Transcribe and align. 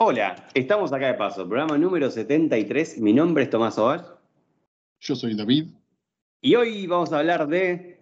Hola, 0.00 0.46
estamos 0.54 0.92
acá 0.92 1.08
de 1.08 1.14
paso, 1.14 1.48
programa 1.48 1.76
número 1.76 2.08
73. 2.08 3.00
Mi 3.00 3.12
nombre 3.12 3.42
es 3.42 3.50
Tomás 3.50 3.76
Ovar. 3.78 4.20
Yo 5.00 5.16
soy 5.16 5.34
David. 5.34 5.70
Y 6.40 6.54
hoy 6.54 6.86
vamos 6.86 7.12
a 7.12 7.18
hablar 7.18 7.48
de. 7.48 7.98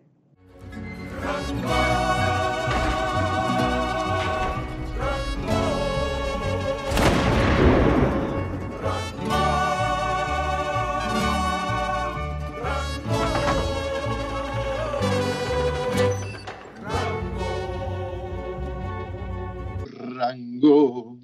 Rango. 20.15 21.16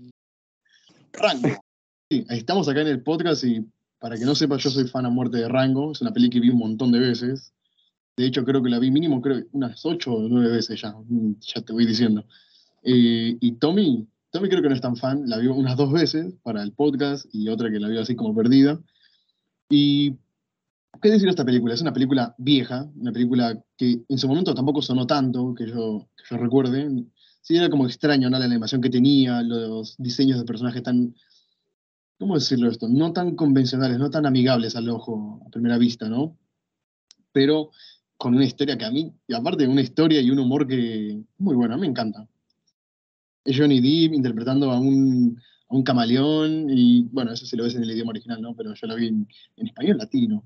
Rango. 1.23 1.49
Sí, 2.11 2.27
estamos 2.29 2.69
acá 2.69 2.81
en 2.81 2.89
el 2.89 3.03
podcast 3.03 3.45
y 3.45 3.65
para 3.99 4.19
que 4.19 4.25
no 4.25 4.35
sepa, 4.35 4.57
yo 4.57 4.71
soy 4.71 4.89
fan 4.89 5.07
a 5.07 5.11
muerte 5.11 5.39
de 5.39 5.49
Rango. 5.49 5.93
Es 5.93 6.01
una 6.01 6.13
peli 6.13 6.29
que 6.29 6.41
vi 6.41 6.51
un 6.51 6.59
montón 6.59 6.91
de 6.93 6.99
veces. 6.99 7.53
De 8.17 8.27
hecho, 8.27 8.45
creo 8.45 8.63
que 8.63 8.69
la 8.69 8.79
vi 8.79 8.91
mínimo, 8.91 9.23
creo, 9.23 9.45
unas 9.53 9.87
ocho 9.87 10.13
o 10.13 10.29
nueve 10.29 10.51
veces 10.51 10.81
ya. 10.81 10.93
Mm, 11.09 11.37
ya 11.41 11.63
te 11.63 11.73
voy 11.73 11.87
diciendo. 11.87 12.25
Eh, 12.83 13.39
y 13.41 13.53
Tommy, 13.53 14.07
Tommy 14.31 14.49
creo 14.49 14.61
que 14.61 14.69
no 14.69 14.75
es 14.75 14.81
tan 14.81 14.97
fan. 14.97 15.23
La 15.29 15.39
vio 15.39 15.55
unas 15.55 15.77
dos 15.77 15.93
veces 15.93 16.35
para 16.43 16.63
el 16.63 16.73
podcast 16.73 17.27
y 17.33 17.49
otra 17.49 17.71
que 17.71 17.79
la 17.79 17.89
vio 17.89 18.03
así 18.03 18.17
como 18.17 18.35
perdida. 18.35 18.79
Y 19.71 20.17
¿Qué 21.01 21.11
decir 21.11 21.25
de 21.25 21.31
esta 21.31 21.45
película? 21.45 21.75
Es 21.75 21.81
una 21.81 21.93
película 21.93 22.35
vieja, 22.39 22.89
una 22.97 23.13
película 23.13 23.59
que 23.77 24.03
en 24.09 24.19
su 24.19 24.29
momento 24.29 24.55
tampoco 24.55 24.83
sonó 24.83 25.07
tanto, 25.07 25.55
que 25.55 25.67
yo, 25.67 26.07
que 26.17 26.25
yo 26.31 26.37
recuerde. 26.37 26.89
Sí, 27.43 27.57
era 27.57 27.69
como 27.69 27.87
extraño, 27.87 28.31
¿no? 28.31 28.39
La 28.39 28.45
animación 28.45 28.81
que 28.81 28.89
tenía, 28.89 29.43
los 29.43 29.97
diseños 29.99 30.39
de 30.39 30.45
personajes 30.45 30.83
tan, 30.85 31.15
¿cómo 32.17 32.37
decirlo 32.37 32.71
esto? 32.71 32.89
No 32.89 33.13
tan 33.13 33.35
convencionales, 33.35 33.99
no 33.99 34.11
tan 34.11 34.27
amigables 34.27 34.77
al 34.77 34.89
ojo 34.89 35.43
a 35.45 35.51
primera 35.51 35.77
vista, 35.77 36.09
¿no? 36.09 36.39
Pero 37.33 37.71
con 38.17 38.37
una 38.37 38.45
historia 38.45 38.79
que 38.79 38.85
a 38.85 38.93
mí, 38.93 39.13
y 39.27 39.35
aparte 39.35 39.67
una 39.67 39.81
historia 39.81 40.21
y 40.21 40.31
un 40.31 40.39
humor 40.39 40.69
que 40.69 41.21
muy 41.39 41.57
bueno, 41.57 41.77
me 41.77 41.89
encanta. 41.89 42.29
Johnny 43.45 43.81
Depp 43.81 44.15
interpretando 44.15 44.71
a 44.71 44.79
un, 44.79 45.37
a 45.69 45.75
un 45.75 45.83
camaleón, 45.83 46.71
y 46.71 47.09
bueno, 47.11 47.33
eso 47.33 47.45
se 47.45 47.57
lo 47.57 47.65
ves 47.65 47.75
en 47.75 47.83
el 47.83 47.91
idioma 47.91 48.11
original, 48.11 48.41
¿no? 48.41 48.55
Pero 48.55 48.73
yo 48.73 48.87
lo 48.87 48.95
vi 48.95 49.09
en, 49.09 49.27
en 49.57 49.67
español 49.67 49.99
latino. 49.99 50.45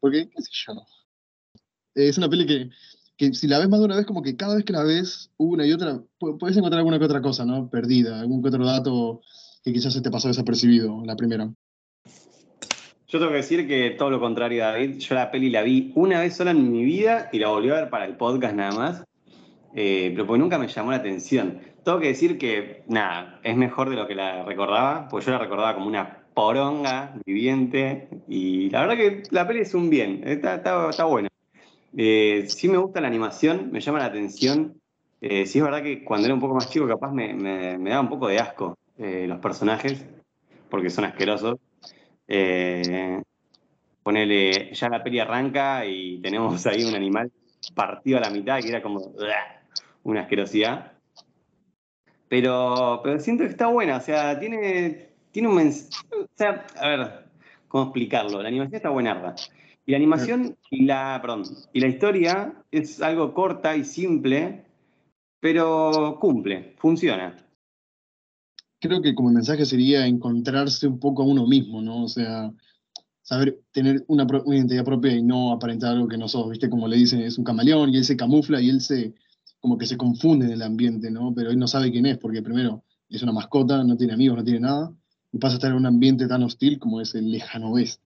Porque, 0.00 0.28
qué 0.28 0.42
sé 0.42 0.50
yo. 0.52 0.86
Es 1.94 2.18
una 2.18 2.28
peli 2.28 2.44
que, 2.44 2.70
que 3.16 3.32
si 3.34 3.46
la 3.46 3.58
ves 3.58 3.68
más 3.68 3.80
de 3.80 3.86
una 3.86 3.96
vez, 3.96 4.06
como 4.06 4.22
que 4.22 4.36
cada 4.36 4.54
vez 4.56 4.64
que 4.64 4.72
la 4.72 4.82
ves, 4.82 5.30
una 5.36 5.66
y 5.66 5.72
otra, 5.72 6.00
pu- 6.20 6.38
puedes 6.38 6.56
encontrar 6.56 6.78
alguna 6.80 6.98
que 6.98 7.04
otra 7.04 7.22
cosa, 7.22 7.44
¿no? 7.44 7.68
Perdida, 7.70 8.20
algún 8.20 8.42
que 8.42 8.48
otro 8.48 8.64
dato 8.64 9.20
que 9.64 9.72
quizás 9.72 9.92
se 9.92 10.00
te 10.02 10.10
pasó 10.10 10.28
desapercibido 10.28 11.02
la 11.04 11.16
primera. 11.16 11.50
Yo 13.08 13.18
tengo 13.20 13.30
que 13.30 13.36
decir 13.36 13.68
que 13.68 13.90
todo 13.90 14.10
lo 14.10 14.20
contrario, 14.20 14.62
David. 14.64 14.98
Yo 14.98 15.14
la 15.14 15.30
peli 15.30 15.48
la 15.48 15.62
vi 15.62 15.92
una 15.94 16.20
vez 16.20 16.36
sola 16.36 16.50
en 16.50 16.70
mi 16.72 16.84
vida 16.84 17.30
y 17.32 17.38
la 17.38 17.48
volví 17.48 17.70
a 17.70 17.74
ver 17.74 17.90
para 17.90 18.04
el 18.04 18.16
podcast 18.16 18.54
nada 18.54 18.72
más. 18.72 19.04
Eh, 19.74 20.10
pero 20.14 20.26
porque 20.26 20.40
nunca 20.40 20.58
me 20.58 20.66
llamó 20.68 20.90
la 20.90 20.96
atención. 20.96 21.60
Tengo 21.84 22.00
que 22.00 22.08
decir 22.08 22.36
que, 22.36 22.82
nada, 22.88 23.40
es 23.44 23.56
mejor 23.56 23.90
de 23.90 23.96
lo 23.96 24.08
que 24.08 24.14
la 24.16 24.44
recordaba, 24.44 25.06
pues 25.08 25.24
yo 25.24 25.32
la 25.32 25.38
recordaba 25.38 25.74
como 25.74 25.86
una 25.86 26.24
poronga 26.34 27.14
viviente. 27.24 28.08
Y 28.28 28.70
la 28.70 28.80
verdad 28.80 28.96
que 28.96 29.22
la 29.30 29.46
peli 29.46 29.60
es 29.60 29.72
un 29.74 29.88
bien, 29.88 30.22
está, 30.24 30.56
está, 30.56 30.90
está 30.90 31.04
buena. 31.04 31.28
Eh, 31.96 32.44
sí 32.48 32.68
me 32.68 32.76
gusta 32.76 33.00
la 33.00 33.08
animación, 33.08 33.70
me 33.72 33.80
llama 33.80 34.00
la 34.00 34.06
atención. 34.06 34.80
Eh, 35.20 35.46
sí 35.46 35.58
es 35.58 35.64
verdad 35.64 35.82
que 35.82 36.04
cuando 36.04 36.26
era 36.26 36.34
un 36.34 36.40
poco 36.40 36.54
más 36.54 36.70
chico 36.70 36.86
capaz 36.86 37.10
me, 37.10 37.32
me, 37.32 37.78
me 37.78 37.90
daba 37.90 38.02
un 38.02 38.10
poco 38.10 38.28
de 38.28 38.38
asco 38.38 38.76
eh, 38.98 39.24
los 39.26 39.38
personajes, 39.38 40.04
porque 40.68 40.90
son 40.90 41.06
asquerosos. 41.06 41.56
Ponele, 44.02 44.72
ya 44.72 44.88
la 44.88 45.02
peli 45.02 45.18
arranca 45.18 45.84
y 45.86 46.20
tenemos 46.20 46.64
ahí 46.66 46.84
un 46.84 46.94
animal 46.94 47.32
partido 47.74 48.18
a 48.18 48.20
la 48.20 48.30
mitad 48.30 48.60
que 48.60 48.68
era 48.68 48.82
como 48.82 49.00
una 50.04 50.20
asquerosidad. 50.20 50.92
Pero, 52.28 53.00
pero 53.02 53.18
siento 53.18 53.44
que 53.44 53.50
está 53.50 53.68
buena, 53.68 53.96
o 53.96 54.00
sea, 54.00 54.38
tiene, 54.38 55.08
tiene 55.30 55.48
un 55.48 55.54
mensaje. 55.54 56.04
O 56.12 56.28
sea, 56.34 56.66
a 56.76 56.88
ver, 56.88 57.24
¿cómo 57.68 57.84
explicarlo? 57.84 58.42
La 58.42 58.48
animación 58.48 58.76
está 58.76 58.90
buenarda. 58.90 59.34
Y 59.86 59.92
la 59.92 59.98
animación 59.98 60.56
y 60.70 60.84
la, 60.84 61.18
perdón, 61.22 61.44
y 61.72 61.80
la 61.80 61.86
historia 61.86 62.64
es 62.72 63.00
algo 63.00 63.32
corta 63.32 63.76
y 63.76 63.84
simple, 63.84 64.66
pero 65.38 66.18
cumple, 66.20 66.74
funciona. 66.78 67.36
Creo 68.80 69.00
que 69.00 69.14
como 69.14 69.30
mensaje 69.30 69.64
sería 69.64 70.04
encontrarse 70.06 70.88
un 70.88 70.98
poco 70.98 71.22
a 71.22 71.26
uno 71.26 71.46
mismo, 71.46 71.80
¿no? 71.80 72.02
O 72.02 72.08
sea, 72.08 72.52
saber 73.22 73.60
tener 73.70 74.04
una, 74.08 74.26
una 74.44 74.56
identidad 74.56 74.84
propia 74.84 75.12
y 75.12 75.22
no 75.22 75.52
aparentar 75.52 75.92
algo 75.92 76.08
que 76.08 76.18
no 76.18 76.26
sos, 76.26 76.50
¿viste? 76.50 76.68
Como 76.68 76.88
le 76.88 76.96
dicen, 76.96 77.20
es 77.20 77.38
un 77.38 77.44
camaleón 77.44 77.90
y 77.94 77.98
él 77.98 78.04
se 78.04 78.16
camufla 78.16 78.60
y 78.60 78.70
él 78.70 78.80
se, 78.80 79.14
como 79.60 79.78
que 79.78 79.86
se 79.86 79.96
confunde 79.96 80.46
en 80.46 80.52
el 80.52 80.62
ambiente, 80.62 81.12
¿no? 81.12 81.32
Pero 81.32 81.50
él 81.50 81.58
no 81.58 81.68
sabe 81.68 81.92
quién 81.92 82.06
es, 82.06 82.18
porque 82.18 82.42
primero 82.42 82.82
es 83.08 83.22
una 83.22 83.32
mascota, 83.32 83.84
no 83.84 83.96
tiene 83.96 84.14
amigos, 84.14 84.38
no 84.38 84.44
tiene 84.44 84.60
nada, 84.60 84.92
y 85.32 85.38
pasa 85.38 85.54
a 85.54 85.58
estar 85.58 85.70
en 85.70 85.76
un 85.76 85.86
ambiente 85.86 86.26
tan 86.26 86.42
hostil 86.42 86.80
como 86.80 87.00
es 87.00 87.14
el 87.14 87.30
lejano 87.30 87.70
oeste. 87.70 88.05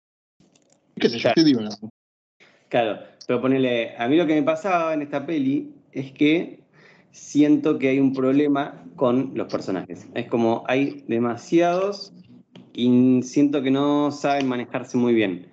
Claro. 2.69 2.99
Pero 3.27 3.41
ponele, 3.41 3.95
a 3.97 4.07
mí 4.07 4.17
lo 4.17 4.25
que 4.25 4.35
me 4.35 4.43
pasaba 4.43 4.93
en 4.93 5.01
esta 5.01 5.25
peli 5.25 5.73
es 5.91 6.11
que 6.11 6.61
siento 7.11 7.77
que 7.77 7.89
hay 7.89 7.99
un 7.99 8.13
problema 8.13 8.83
con 8.95 9.31
los 9.35 9.51
personajes. 9.51 10.07
Es 10.15 10.27
como 10.27 10.63
hay 10.67 11.03
demasiados 11.07 12.13
y 12.73 13.21
siento 13.23 13.61
que 13.61 13.71
no 13.71 14.11
saben 14.11 14.47
manejarse 14.47 14.97
muy 14.97 15.13
bien. 15.13 15.47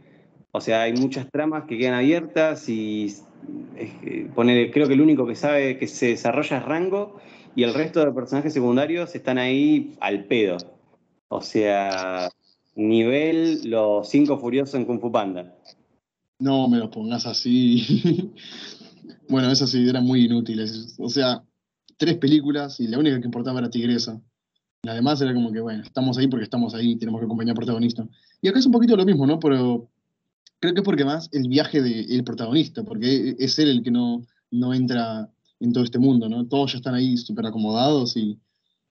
O 0.52 0.60
sea, 0.60 0.82
hay 0.82 0.92
muchas 0.94 1.30
tramas 1.30 1.64
que 1.64 1.76
quedan 1.76 1.94
abiertas 1.94 2.68
y 2.68 3.14
ponele, 4.34 4.70
creo 4.70 4.88
que 4.88 4.94
el 4.94 5.00
único 5.00 5.26
que 5.26 5.34
sabe 5.34 5.78
que 5.78 5.86
se 5.86 6.06
desarrolla 6.08 6.58
es 6.58 6.64
Rango 6.64 7.20
y 7.54 7.64
el 7.64 7.74
resto 7.74 8.04
de 8.04 8.12
personajes 8.12 8.52
secundarios 8.52 9.14
están 9.14 9.38
ahí 9.38 9.94
al 10.00 10.24
pedo. 10.24 10.56
O 11.28 11.42
sea, 11.42 12.28
nivel 12.78 13.68
los 13.68 14.08
cinco 14.08 14.38
furiosos 14.38 14.74
en 14.74 14.84
Kung 14.84 15.00
Fu 15.00 15.10
Panda. 15.12 15.54
No 16.38 16.68
me 16.68 16.78
lo 16.78 16.90
pongas 16.90 17.26
así. 17.26 18.32
bueno, 19.28 19.50
esas 19.50 19.70
sí 19.70 19.88
eran 19.88 20.04
muy 20.04 20.24
inútiles. 20.24 20.94
O 20.98 21.08
sea, 21.08 21.42
tres 21.96 22.16
películas 22.16 22.78
y 22.80 22.86
la 22.86 22.98
única 22.98 23.20
que 23.20 23.26
importaba 23.26 23.58
era 23.58 23.70
Tigresa. 23.70 24.20
La 24.82 24.94
demás 24.94 25.20
era 25.20 25.34
como 25.34 25.52
que, 25.52 25.60
bueno, 25.60 25.82
estamos 25.82 26.16
ahí 26.18 26.28
porque 26.28 26.44
estamos 26.44 26.72
ahí, 26.74 26.96
tenemos 26.96 27.20
que 27.20 27.24
acompañar 27.24 27.50
al 27.50 27.56
protagonista. 27.56 28.08
Y 28.40 28.48
acá 28.48 28.60
es 28.60 28.66
un 28.66 28.72
poquito 28.72 28.96
lo 28.96 29.04
mismo, 29.04 29.26
¿no? 29.26 29.40
Pero 29.40 29.90
creo 30.60 30.72
que 30.72 30.80
es 30.80 30.84
porque 30.84 31.04
más 31.04 31.28
el 31.32 31.48
viaje 31.48 31.82
del 31.82 32.22
protagonista, 32.22 32.84
porque 32.84 33.34
es 33.38 33.58
él 33.58 33.70
el 33.70 33.82
que 33.82 33.90
no, 33.90 34.24
no 34.52 34.72
entra 34.72 35.28
en 35.58 35.72
todo 35.72 35.82
este 35.82 35.98
mundo, 35.98 36.28
¿no? 36.28 36.46
Todos 36.46 36.72
ya 36.72 36.78
están 36.78 36.94
ahí 36.94 37.16
súper 37.16 37.46
acomodados 37.46 38.16
y 38.16 38.38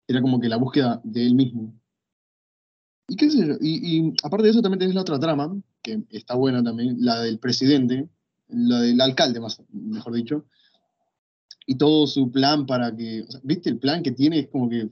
era 0.08 0.22
como 0.22 0.40
que 0.40 0.50
la 0.50 0.58
búsqueda 0.58 1.00
de 1.04 1.26
él 1.26 1.36
mismo. 1.36 1.74
Y 3.08 3.16
qué 3.18 3.30
sé 3.30 3.48
yo, 3.48 3.56
y, 3.62 4.14
aparte 4.24 4.46
de 4.46 4.50
eso 4.50 4.62
también 4.62 4.80
tenés 4.80 4.96
la 4.96 5.02
otra 5.02 5.20
trama, 5.20 5.56
que 5.82 6.02
está 6.10 6.36
buena 6.36 6.64
también, 6.64 6.98
la 7.00 7.22
del 7.22 7.38
presidente, 7.38 8.10
la 8.48 8.82
del 8.82 9.00
alcalde, 9.00 9.40
más, 9.40 9.62
mejor 9.72 10.14
dicho, 10.14 10.46
y 11.68 11.78
todo 11.78 12.08
su 12.08 12.32
plan 12.32 12.66
para 12.66 12.96
que, 12.96 13.26
¿viste 13.44 13.70
el 13.70 13.80
plan 13.80 14.02
que 14.02 14.12
tiene? 14.12 14.40
Es 14.40 14.48
como 14.48 14.70
que, 14.70 14.88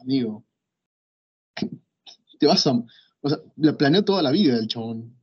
amigo, 0.00 0.44
te 2.38 2.46
vas 2.46 2.66
a, 2.66 2.72
o 3.20 3.28
sea, 3.28 3.38
la 3.56 3.76
planeó 3.76 4.04
toda 4.04 4.22
la 4.22 4.30
vida 4.30 4.56
el 4.56 4.68
chabón. 4.68 5.16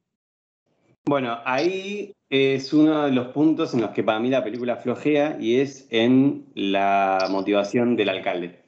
Bueno, 1.05 1.37
ahí 1.45 2.13
es 2.29 2.73
uno 2.73 3.05
de 3.05 3.11
los 3.11 3.27
puntos 3.27 3.73
en 3.73 3.81
los 3.81 3.91
que 3.91 4.03
para 4.03 4.19
mí 4.19 4.29
la 4.29 4.43
película 4.43 4.75
flojea 4.75 5.37
y 5.39 5.55
es 5.55 5.87
en 5.89 6.45
la 6.53 7.27
motivación 7.31 7.95
del 7.95 8.09
alcalde. 8.09 8.61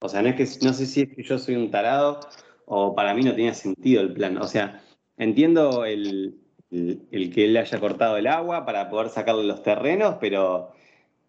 O 0.00 0.08
sea, 0.08 0.20
no 0.20 0.28
es 0.28 0.34
que 0.34 0.66
no 0.66 0.74
sé 0.74 0.84
si 0.84 1.02
es 1.02 1.16
que 1.16 1.22
yo 1.22 1.38
soy 1.38 1.56
un 1.56 1.70
tarado 1.70 2.20
o 2.66 2.94
para 2.94 3.14
mí 3.14 3.22
no 3.22 3.34
tenía 3.34 3.54
sentido 3.54 4.02
el 4.02 4.12
plan. 4.12 4.36
O 4.38 4.46
sea, 4.48 4.82
entiendo 5.16 5.84
el, 5.84 6.38
el- 6.70 7.06
el 7.10 7.32
que 7.32 7.44
él 7.46 7.56
haya 7.56 7.78
cortado 7.80 8.16
el 8.16 8.26
agua 8.26 8.64
para 8.66 8.88
poder 8.90 9.08
sacarle 9.10 9.44
los 9.44 9.62
terrenos, 9.62 10.16
pero 10.20 10.70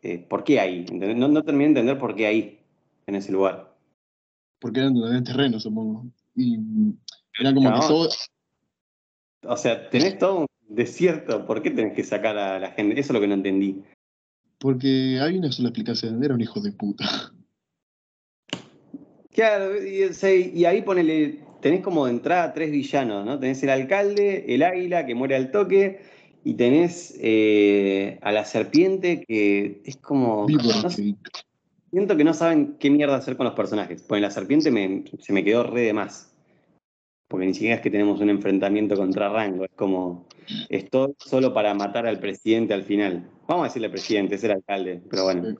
eh, 0.02 0.18
¿por 0.20 0.44
qué 0.44 0.60
ahí? 0.60 0.86
No, 0.92 1.28
no 1.28 1.44
terminé 1.44 1.66
de 1.66 1.70
entender 1.70 1.98
por 2.00 2.16
qué 2.16 2.28
ahí, 2.28 2.60
en 3.08 3.16
ese 3.16 3.32
lugar. 3.32 3.76
porque 4.60 4.80
eran 4.80 4.94
de 4.96 5.22
terreno, 5.22 5.60
supongo. 5.60 6.06
Y 6.36 6.58
era 7.40 7.54
como 7.54 7.74
que 7.74 7.80
No. 7.80 7.88
todo, 7.88 8.10
O 9.48 9.58
sea, 9.58 9.90
tenés 9.90 10.18
todo 10.18 10.40
un 10.40 10.46
desierto, 10.68 11.46
¿por 11.46 11.62
qué 11.62 11.70
tenés 11.72 11.94
que 11.96 12.04
sacar 12.04 12.38
a 12.38 12.60
la 12.60 12.72
gente? 12.72 13.00
Eso 13.00 13.12
es 13.12 13.14
lo 13.14 13.22
que 13.22 13.28
no 13.28 13.36
entendí. 13.36 13.84
porque 14.60 15.20
hay 15.22 15.38
una 15.38 15.52
sola 15.52 15.70
explicación, 15.70 16.24
era 16.24 16.34
un 16.34 16.42
hijo 16.42 16.60
de 16.62 16.72
puta. 16.72 17.06
Claro, 19.36 19.76
y, 19.86 20.64
ahí 20.64 20.82
ponele, 20.82 21.40
tenés 21.60 21.82
como 21.82 22.06
de 22.06 22.12
entrada 22.12 22.54
tres 22.54 22.72
villanos, 22.72 23.26
¿no? 23.26 23.38
Tenés 23.38 23.62
el 23.64 23.70
alcalde, 23.70 24.46
el 24.48 24.64
águila 24.64 25.06
que 25.06 25.14
muere 25.14 25.36
al 25.36 25.52
toque, 25.52 26.00
y 26.46 26.54
tenés 26.54 27.18
eh, 27.20 28.18
a 28.22 28.32
la 28.32 28.46
serpiente 28.46 29.26
que 29.28 29.82
es 29.84 29.98
como. 29.98 30.48
No 30.48 30.90
sé, 30.90 31.16
siento 31.92 32.16
que 32.16 32.24
no 32.24 32.34
saben 32.34 32.78
qué 32.80 32.90
mierda 32.90 33.18
hacer 33.18 33.36
con 33.36 33.46
los 33.46 33.56
personajes. 33.56 34.04
Porque 34.04 34.22
la 34.22 34.32
serpiente 34.32 34.72
se 35.20 35.34
me 35.34 35.44
quedó 35.44 35.64
re 35.64 35.82
de 35.82 35.92
más. 35.92 36.34
Porque 37.28 37.46
ni 37.46 37.54
siquiera 37.54 37.76
es 37.76 37.82
que 37.82 37.92
tenemos 37.92 38.22
un 38.22 38.30
enfrentamiento 38.30 38.96
contra 38.96 39.28
Rango, 39.28 39.66
es 39.66 39.72
como, 39.76 40.28
esto 40.70 41.14
solo 41.18 41.54
para 41.54 41.74
matar 41.74 42.08
al 42.08 42.20
presidente 42.20 42.74
al 42.74 42.84
final. 42.84 43.30
Vamos 43.50 43.66
a 43.66 43.68
decirle 43.68 43.90
presidente, 43.90 44.36
es 44.36 44.44
el 44.46 44.52
alcalde, 44.52 45.02
pero 45.10 45.26
bueno. 45.26 45.58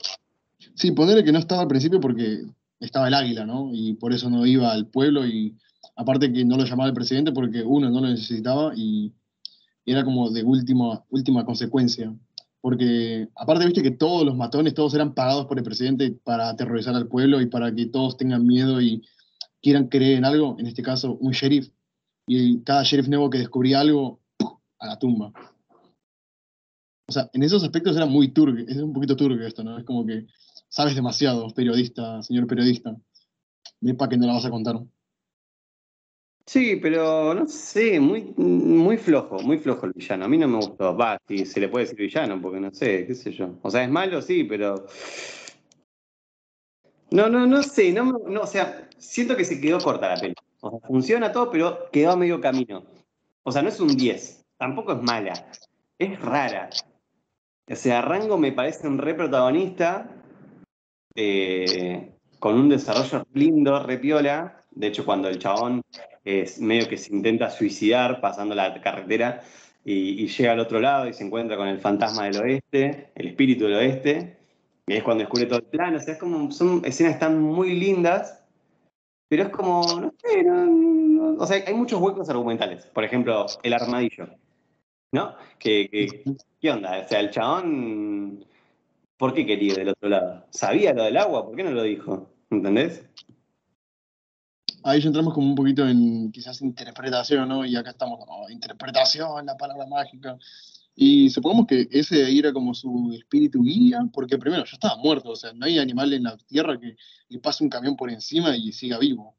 Sí, 0.76 0.92
ponerle 0.92 1.26
que 1.26 1.34
no 1.34 1.40
estaba 1.40 1.64
al 1.64 1.68
principio 1.68 2.00
porque 2.00 2.46
estaba 2.80 3.08
el 3.08 3.14
águila, 3.14 3.46
¿no? 3.46 3.70
Y 3.74 3.94
por 3.94 4.14
eso 4.14 4.30
no 4.30 4.46
iba 4.46 4.72
al 4.72 4.88
pueblo 4.88 5.26
y 5.26 5.56
aparte 5.96 6.32
que 6.32 6.46
no 6.46 6.58
lo 6.58 6.66
llamaba 6.66 6.90
el 6.90 6.96
presidente 6.96 7.32
porque 7.32 7.64
uno 7.64 7.90
no 7.90 8.02
lo 8.02 8.08
necesitaba 8.08 8.74
y 8.76 9.14
era 9.86 10.04
como 10.04 10.30
de 10.32 10.44
última, 10.44 11.04
última 11.10 11.46
consecuencia. 11.46 12.14
Porque 12.62 13.30
aparte 13.36 13.66
viste 13.66 13.84
que 13.84 13.92
todos 13.92 14.26
los 14.26 14.36
matones, 14.36 14.74
todos 14.74 14.94
eran 14.96 15.14
pagados 15.14 15.46
por 15.46 15.58
el 15.58 15.64
presidente 15.64 16.12
para 16.24 16.50
aterrorizar 16.50 16.96
al 16.96 17.08
pueblo 17.08 17.40
y 17.40 17.46
para 17.46 17.74
que 17.74 17.86
todos 17.86 18.18
tengan 18.18 18.46
miedo 18.46 18.82
y 18.82 19.04
quieran 19.62 19.88
creer 19.88 20.18
en 20.18 20.26
algo, 20.26 20.56
en 20.60 20.68
este 20.68 20.82
caso 20.82 21.18
un 21.20 21.32
sheriff, 21.32 21.70
y 22.28 22.62
cada 22.64 22.84
sheriff 22.84 23.08
nuevo 23.08 23.30
que 23.30 23.38
descubría 23.38 23.82
algo, 23.82 24.20
a 24.80 24.88
la 24.88 25.00
tumba. 25.00 25.32
O 27.08 27.12
sea, 27.12 27.30
en 27.34 27.44
esos 27.44 27.64
aspectos 27.64 27.96
era 27.96 28.06
muy 28.06 28.30
turbio, 28.30 28.66
es 28.68 28.78
un 28.78 28.94
poquito 28.94 29.16
turbio 29.16 29.46
esto, 29.46 29.64
¿no? 29.64 29.78
Es 29.78 29.84
como 29.84 30.06
que 30.06 30.26
sabes 30.76 30.94
demasiado, 30.94 31.50
periodista, 31.52 32.22
señor 32.22 32.48
periodista. 32.48 32.94
para 33.98 34.10
que 34.10 34.18
no 34.18 34.28
la 34.28 34.34
vas 34.34 34.46
a 34.46 34.50
contar. 34.50 34.76
Sí, 36.46 36.76
pero 36.82 37.34
no 37.34 37.48
sé, 37.48 37.98
muy, 38.00 38.34
muy 38.36 38.98
flojo, 38.98 39.40
muy 39.40 39.58
flojo 39.58 39.86
el 39.86 39.94
villano. 39.94 40.26
A 40.26 40.28
mí 40.28 40.38
no 40.38 40.50
me 40.50 40.58
gustó. 40.58 40.96
Va, 40.96 41.18
si 41.28 41.46
se 41.46 41.62
le 41.62 41.70
puede 41.70 41.86
decir 41.86 41.98
villano, 41.98 42.42
porque 42.42 42.60
no 42.60 42.72
sé, 42.74 43.08
qué 43.08 43.16
sé 43.16 43.32
yo. 43.32 43.58
O 43.62 43.72
sea, 43.72 43.84
es 43.84 43.90
malo, 43.90 44.22
sí, 44.22 44.44
pero 44.44 44.86
no, 47.10 47.30
no, 47.30 47.48
no 47.48 47.64
sé, 47.64 47.94
no, 47.94 48.20
no, 48.28 48.42
o 48.42 48.48
sea, 48.48 48.90
siento 48.98 49.38
que 49.38 49.46
se 49.46 49.62
quedó 49.62 49.80
corta 49.80 50.10
la 50.10 50.20
peli. 50.20 50.36
O 50.60 50.70
sea, 50.70 50.80
funciona 50.88 51.32
todo, 51.32 51.50
pero 51.50 51.90
quedó 51.90 52.12
a 52.12 52.18
medio 52.18 52.42
camino. 52.42 52.84
O 53.44 53.52
sea, 53.52 53.62
no 53.62 53.70
es 53.70 53.80
un 53.80 53.96
10, 53.96 54.46
tampoco 54.58 54.92
es 54.92 55.02
mala, 55.02 55.34
es 55.98 56.20
rara. 56.20 56.70
O 57.68 57.76
sea, 57.76 58.02
Rango 58.02 58.38
me 58.38 58.52
parece 58.52 58.88
un 58.88 58.98
re 58.98 59.16
protagonista, 59.16 60.15
eh, 61.16 62.12
con 62.40 62.56
un 62.56 62.70
desarrollo 62.70 63.26
lindo, 63.34 63.82
re 63.84 63.98
piola. 63.98 64.62
De 64.72 64.88
hecho, 64.88 65.06
cuando 65.06 65.30
el 65.30 65.40
chabón 65.40 65.82
es 66.24 66.60
medio 66.60 66.88
que 66.88 66.98
se 66.98 67.14
intenta 67.14 67.50
suicidar 67.50 68.20
pasando 68.22 68.56
la 68.56 68.82
carretera 68.82 69.42
y, 69.84 70.24
y 70.24 70.28
llega 70.28 70.52
al 70.52 70.60
otro 70.60 70.80
lado 70.80 71.08
y 71.08 71.14
se 71.14 71.24
encuentra 71.24 71.58
con 71.58 71.68
el 71.68 71.80
fantasma 71.80 72.26
del 72.26 72.42
oeste, 72.42 73.12
el 73.16 73.28
espíritu 73.28 73.66
del 73.66 73.76
oeste, 73.76 74.38
y 74.88 74.94
es 74.94 75.04
cuando 75.04 75.24
descubre 75.24 75.48
todo 75.48 75.60
el 75.60 75.66
plan, 75.66 75.96
o 75.96 76.00
sea, 76.00 76.14
es 76.14 76.20
como, 76.20 76.52
son 76.52 76.84
escenas 76.86 77.18
tan 77.18 77.42
muy 77.42 77.76
lindas, 77.76 78.44
pero 79.28 79.44
es 79.44 79.50
como, 79.50 79.82
no 80.00 80.14
sé, 80.18 80.44
no, 80.44 81.36
o 81.40 81.48
sea, 81.48 81.64
hay 81.66 81.74
muchos 81.74 82.00
huecos 82.00 82.30
argumentales. 82.30 82.86
Por 82.88 83.04
ejemplo, 83.04 83.48
el 83.64 83.74
armadillo, 83.74 84.30
¿no? 85.12 85.36
Que, 85.58 86.24
¿Qué 86.62 86.72
onda? 86.72 87.00
O 87.04 87.08
sea, 87.08 87.20
el 87.20 87.32
chabón, 87.32 88.46
¿por 89.18 89.34
qué 89.34 89.46
quería 89.46 89.76
del 89.76 89.90
otro 89.90 90.10
lado? 90.10 90.46
¿Sabía 90.50 90.94
lo 90.94 91.04
del 91.04 91.18
agua? 91.18 91.46
¿Por 91.46 91.56
qué 91.56 91.64
no 91.64 91.72
lo 91.72 91.84
dijo? 91.84 92.30
¿Entendés? 92.50 93.04
Ahí 94.84 95.02
ya 95.02 95.08
entramos 95.08 95.34
como 95.34 95.48
un 95.48 95.56
poquito 95.56 95.88
en 95.88 96.32
quizás 96.32 96.62
interpretación, 96.62 97.50
¿no? 97.50 97.66
Y 97.66 97.76
acá 97.76 97.92
estamos, 97.92 98.20
como 98.20 98.50
interpretación, 98.50 99.46
la 99.46 99.58
palabra 99.58 99.88
mágica. 99.88 100.38
Y 100.96 101.30
supongamos 101.30 101.68
que 101.68 101.88
ese 101.92 102.24
ahí 102.24 102.40
era 102.40 102.54
como 102.54 102.74
su 102.74 103.12
espíritu 103.14 103.62
guía, 103.64 104.08
porque 104.14 104.38
primero 104.38 104.64
ya 104.64 104.74
estaba 104.74 104.96
muerto, 104.96 105.32
o 105.32 105.36
sea, 105.36 105.52
no 105.54 105.66
hay 105.66 105.80
animal 105.80 106.14
en 106.14 106.24
la 106.24 106.38
tierra 106.38 106.80
que 106.80 106.96
le 107.28 107.40
pase 107.40 107.64
un 107.64 107.70
camión 107.70 107.98
por 107.98 108.10
encima 108.10 108.56
y 108.56 108.72
siga 108.72 108.98
vivo. 109.00 109.36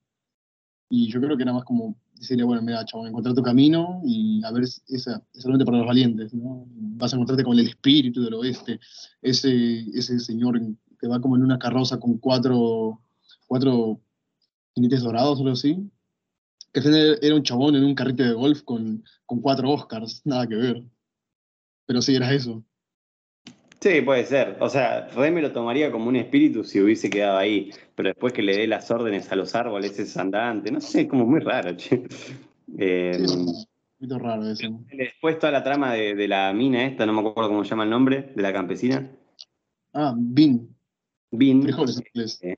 Y 0.90 1.10
yo 1.10 1.20
creo 1.20 1.36
que 1.36 1.44
era 1.44 1.52
más 1.52 1.64
como 1.64 1.96
decirle, 2.18 2.44
bueno, 2.44 2.62
mira, 2.62 2.84
chabón, 2.84 3.08
encontrar 3.08 3.34
tu 3.34 3.42
camino 3.42 4.00
y 4.04 4.42
a 4.44 4.50
ver, 4.50 4.64
esa 4.64 4.82
es 4.88 5.42
solamente 5.42 5.64
para 5.64 5.78
los 5.78 5.86
valientes, 5.86 6.34
¿no? 6.34 6.66
Vas 6.68 7.12
a 7.12 7.16
encontrarte 7.16 7.44
con 7.44 7.58
el 7.58 7.66
espíritu 7.66 8.22
del 8.22 8.34
oeste, 8.34 8.80
ese, 9.22 9.80
ese 9.94 10.18
señor 10.18 10.60
que 10.98 11.08
va 11.08 11.20
como 11.20 11.36
en 11.36 11.42
una 11.42 11.58
carroza 11.58 11.98
con 12.00 12.18
cuatro, 12.18 13.02
cuatro 13.46 14.00
jinetes 14.74 15.02
dorados 15.02 15.38
o 15.38 15.42
algo 15.42 15.52
así, 15.52 15.90
que 16.72 17.18
era 17.22 17.34
un 17.34 17.42
chabón 17.42 17.74
en 17.76 17.84
un 17.84 17.94
carrito 17.94 18.22
de 18.22 18.32
golf 18.32 18.62
con, 18.62 19.02
con 19.24 19.40
cuatro 19.40 19.70
Oscars, 19.70 20.22
nada 20.24 20.46
que 20.46 20.56
ver. 20.56 20.84
Pero 21.86 22.02
sí, 22.02 22.14
era 22.14 22.32
eso. 22.32 22.64
Sí, 23.80 24.00
puede 24.00 24.24
ser. 24.24 24.56
O 24.60 24.68
sea, 24.68 25.08
Rey 25.14 25.30
me 25.30 25.42
lo 25.42 25.52
tomaría 25.52 25.92
como 25.92 26.08
un 26.08 26.16
espíritu 26.16 26.64
si 26.64 26.80
hubiese 26.80 27.10
quedado 27.10 27.38
ahí, 27.38 27.70
pero 27.94 28.08
después 28.08 28.32
que 28.32 28.42
le 28.42 28.56
dé 28.56 28.66
las 28.66 28.90
órdenes 28.90 29.30
a 29.30 29.36
los 29.36 29.54
árboles 29.54 29.98
es 29.98 30.16
andante, 30.16 30.70
no 30.70 30.80
sé, 30.80 31.06
como 31.06 31.26
muy 31.26 31.40
raro, 31.40 31.76
che. 31.76 32.02
Eh, 32.78 33.24
sí, 33.26 33.66
un 34.00 34.20
raro 34.20 34.50
eso. 34.50 34.66
Después 34.92 35.38
toda 35.38 35.52
la 35.52 35.62
trama 35.62 35.92
de, 35.92 36.26
la 36.26 36.52
mina 36.52 36.86
esta, 36.86 37.06
no 37.06 37.12
me 37.12 37.20
acuerdo 37.20 37.50
cómo 37.50 37.64
se 37.64 37.70
llama 37.70 37.84
el 37.84 37.90
nombre, 37.90 38.32
de 38.34 38.42
la 38.42 38.52
campesina. 38.52 39.10
Ah, 39.92 40.14
Bin. 40.16 40.74
Bin. 41.30 41.68
Eh, 42.42 42.56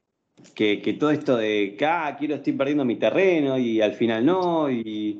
que, 0.55 0.81
que, 0.81 0.93
todo 0.95 1.11
esto 1.11 1.37
de 1.37 1.75
que, 1.77 1.85
ah, 1.85 2.17
quiero, 2.19 2.37
estoy 2.37 2.53
perdiendo 2.53 2.85
mi 2.85 2.97
terreno 2.97 3.59
y 3.59 3.81
al 3.81 3.93
final 3.93 4.25
no, 4.25 4.71
y, 4.71 5.19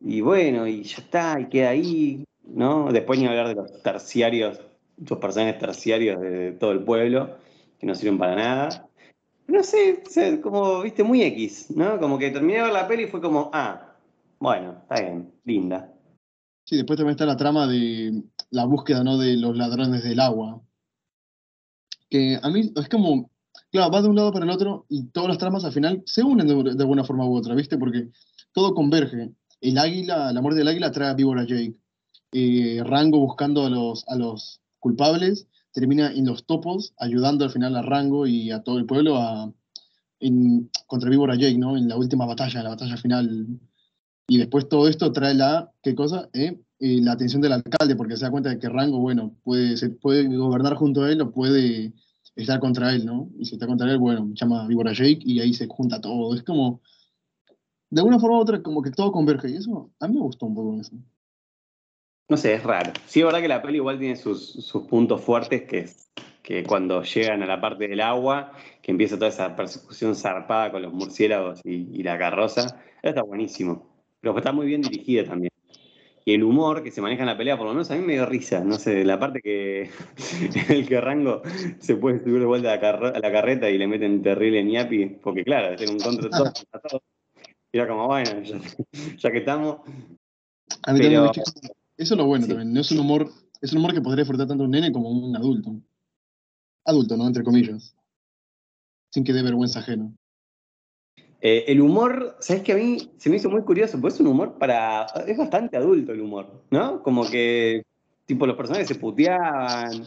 y 0.00 0.20
bueno, 0.20 0.66
y 0.66 0.82
ya 0.82 0.98
está, 0.98 1.40
y 1.40 1.46
queda 1.46 1.70
ahí. 1.70 2.24
¿no? 2.48 2.90
Después 2.92 3.18
ni 3.18 3.26
hablar 3.26 3.48
de 3.48 3.54
los 3.54 3.82
terciarios, 3.82 4.60
los 4.98 5.18
personajes 5.18 5.58
terciarios 5.58 6.20
de 6.20 6.52
todo 6.52 6.72
el 6.72 6.84
pueblo, 6.84 7.36
que 7.78 7.86
no 7.86 7.94
sirven 7.94 8.18
para 8.18 8.36
nada. 8.36 8.88
No 9.46 9.62
sé, 9.62 10.02
como, 10.42 10.82
viste, 10.82 11.02
muy 11.02 11.22
X, 11.22 11.70
¿no? 11.74 11.98
Como 11.98 12.18
que 12.18 12.30
terminé 12.30 12.58
de 12.58 12.64
ver 12.64 12.72
la 12.72 12.86
peli 12.86 13.04
y 13.04 13.06
fue 13.06 13.20
como, 13.20 13.50
ah, 13.52 13.94
bueno, 14.38 14.78
está 14.82 15.00
bien, 15.00 15.32
linda. 15.44 15.92
Sí, 16.64 16.76
después 16.76 16.98
también 16.98 17.12
está 17.12 17.24
la 17.24 17.36
trama 17.36 17.66
de 17.66 18.22
la 18.50 18.66
búsqueda, 18.66 19.02
¿no? 19.02 19.16
De 19.16 19.36
los 19.36 19.56
ladrones 19.56 20.02
del 20.02 20.20
agua. 20.20 20.60
Que 22.10 22.38
a 22.42 22.50
mí 22.50 22.72
es 22.76 22.88
como, 22.88 23.30
claro, 23.70 23.90
va 23.90 24.02
de 24.02 24.08
un 24.08 24.16
lado 24.16 24.32
para 24.32 24.44
el 24.44 24.50
otro 24.50 24.84
y 24.88 25.06
todas 25.06 25.30
las 25.30 25.38
tramas 25.38 25.64
al 25.64 25.72
final 25.72 26.02
se 26.04 26.22
unen 26.22 26.46
de, 26.46 26.74
de 26.74 26.82
alguna 26.82 27.04
forma 27.04 27.26
u 27.26 27.34
otra, 27.34 27.54
¿viste? 27.54 27.78
Porque 27.78 28.08
todo 28.52 28.74
converge. 28.74 29.30
El 29.60 29.78
águila, 29.78 30.32
la 30.32 30.42
muerte 30.42 30.58
del 30.58 30.68
águila 30.68 30.90
trae 30.90 31.08
a 31.08 31.14
Víbora 31.14 31.44
Jake. 31.44 31.74
Eh, 32.32 32.82
Rango 32.84 33.18
buscando 33.18 33.64
a 33.64 33.70
los, 33.70 34.06
a 34.08 34.16
los 34.16 34.60
culpables, 34.78 35.46
termina 35.72 36.12
en 36.12 36.26
los 36.26 36.44
topos, 36.44 36.94
ayudando 36.98 37.44
al 37.44 37.50
final 37.50 37.76
a 37.76 37.82
Rango 37.82 38.26
y 38.26 38.50
a 38.50 38.62
todo 38.62 38.78
el 38.78 38.86
pueblo 38.86 39.16
a, 39.16 39.52
en, 40.20 40.70
contra 40.86 41.10
Víbora 41.10 41.36
Jake, 41.36 41.58
¿no? 41.58 41.76
En 41.76 41.88
la 41.88 41.96
última 41.96 42.26
batalla, 42.26 42.62
la 42.62 42.70
batalla 42.70 42.96
final. 42.96 43.46
Y 44.28 44.38
después 44.38 44.68
todo 44.68 44.88
esto 44.88 45.12
trae 45.12 45.34
la, 45.34 45.70
¿qué 45.82 45.94
cosa? 45.94 46.28
Eh, 46.32 46.60
eh, 46.80 47.00
la 47.02 47.12
atención 47.12 47.42
del 47.42 47.52
alcalde, 47.52 47.96
porque 47.96 48.16
se 48.16 48.24
da 48.24 48.30
cuenta 48.30 48.50
de 48.50 48.58
que 48.58 48.68
Rango, 48.68 48.98
bueno, 48.98 49.34
puede, 49.42 49.76
se 49.76 49.90
puede 49.90 50.24
gobernar 50.36 50.74
junto 50.74 51.02
a 51.02 51.10
él 51.10 51.20
o 51.20 51.30
puede 51.30 51.92
estar 52.36 52.60
contra 52.60 52.92
él, 52.94 53.04
¿no? 53.04 53.30
Y 53.38 53.46
si 53.46 53.54
está 53.54 53.66
contra 53.66 53.90
él, 53.90 53.98
bueno, 53.98 54.30
llama 54.34 54.64
a 54.64 54.68
Víbora 54.68 54.92
Jake 54.92 55.20
y 55.20 55.40
ahí 55.40 55.54
se 55.54 55.66
junta 55.66 56.00
todo. 56.00 56.34
Es 56.34 56.42
como, 56.42 56.80
de 57.90 58.00
alguna 58.00 58.18
forma 58.18 58.38
u 58.38 58.40
otra, 58.40 58.62
como 58.62 58.82
que 58.82 58.90
todo 58.90 59.12
converge. 59.12 59.50
Y 59.50 59.56
eso, 59.56 59.90
a 59.98 60.08
mí 60.08 60.14
me 60.14 60.20
gustó 60.20 60.46
un 60.46 60.54
poco 60.54 60.80
eso. 60.80 60.92
No 62.28 62.36
sé, 62.36 62.54
es 62.54 62.62
raro. 62.62 62.92
Sí, 63.06 63.20
es 63.20 63.26
verdad 63.26 63.40
que 63.40 63.48
la 63.48 63.62
peli 63.62 63.76
igual 63.76 63.98
tiene 63.98 64.16
sus, 64.16 64.70
puntos 64.88 65.22
fuertes, 65.22 65.62
que 65.62 65.78
es 65.80 66.10
que 66.42 66.62
cuando 66.62 67.02
llegan 67.02 67.42
a 67.42 67.46
la 67.46 67.60
parte 67.60 67.88
del 67.88 68.00
agua, 68.00 68.52
que 68.82 68.90
empieza 68.90 69.16
toda 69.16 69.28
esa 69.28 69.54
persecución 69.54 70.14
zarpada 70.14 70.70
con 70.70 70.82
los 70.82 70.92
murciélagos 70.92 71.60
y, 71.64 72.02
la 72.02 72.18
carroza, 72.18 72.82
está 73.02 73.22
buenísimo. 73.22 73.86
Pero 74.20 74.36
está 74.36 74.52
muy 74.52 74.66
bien 74.66 74.82
dirigida 74.82 75.24
también. 75.24 75.52
Y 76.24 76.34
el 76.34 76.42
humor 76.42 76.82
que 76.82 76.90
se 76.90 77.00
maneja 77.00 77.22
en 77.22 77.28
la 77.28 77.38
pelea, 77.38 77.56
por 77.56 77.66
lo 77.66 77.72
menos 77.72 77.90
a 77.90 77.96
mí 77.96 78.02
me 78.02 78.14
dio 78.14 78.26
risa. 78.26 78.60
No 78.60 78.76
sé, 78.76 79.04
la 79.04 79.18
parte 79.18 79.40
que 79.40 79.90
el 80.68 80.86
que 80.86 81.00
Rango 81.00 81.40
se 81.78 81.96
puede 81.96 82.22
subir 82.22 82.40
de 82.40 82.46
vuelta 82.46 82.74
a 82.74 83.20
la, 83.20 83.32
carreta 83.32 83.70
y 83.70 83.78
le 83.78 83.86
meten 83.86 84.22
terrible 84.22 84.62
ñapi, 84.64 85.06
porque 85.22 85.44
claro, 85.44 85.76
tiene 85.76 85.92
un 85.92 86.00
contra 86.00 86.28
todo, 86.28 86.52
todo. 86.82 87.02
Y 87.70 87.76
era 87.76 87.86
como, 87.86 88.06
bueno, 88.06 88.30
ya, 89.18 89.30
que 89.30 89.38
estamos. 89.38 89.80
A 90.84 90.92
mí 90.94 91.00
pero, 91.00 91.30
eso 91.98 92.14
es 92.14 92.18
lo 92.18 92.26
bueno 92.26 92.46
también. 92.46 92.72
No 92.72 92.80
es 92.80 92.90
un 92.92 93.00
humor, 93.00 93.28
es 93.60 93.72
un 93.72 93.80
humor 93.80 93.92
que 93.92 94.00
podría 94.00 94.22
disfrutar 94.22 94.46
tanto 94.46 94.64
un 94.64 94.70
nene 94.70 94.92
como 94.92 95.10
un 95.10 95.36
adulto. 95.36 95.74
Adulto, 96.84 97.16
¿no? 97.16 97.26
Entre 97.26 97.42
comillas. 97.42 97.94
Sin 99.10 99.24
que 99.24 99.32
dé 99.32 99.42
vergüenza 99.42 99.80
ajena. 99.80 100.10
Eh, 101.40 101.64
el 101.68 101.80
humor, 101.80 102.36
¿sabes 102.40 102.62
que 102.62 102.72
a 102.72 102.76
mí 102.76 103.10
se 103.16 103.28
me 103.28 103.36
hizo 103.36 103.50
muy 103.50 103.62
curioso? 103.62 104.00
Porque 104.00 104.14
es 104.14 104.20
un 104.20 104.28
humor 104.28 104.58
para. 104.58 105.06
Es 105.26 105.36
bastante 105.36 105.76
adulto 105.76 106.12
el 106.12 106.20
humor, 106.20 106.64
¿no? 106.70 107.02
Como 107.02 107.28
que. 107.28 107.82
Tipo, 108.26 108.46
los 108.46 108.56
personajes 108.56 108.88
se 108.88 108.96
puteaban, 108.96 110.04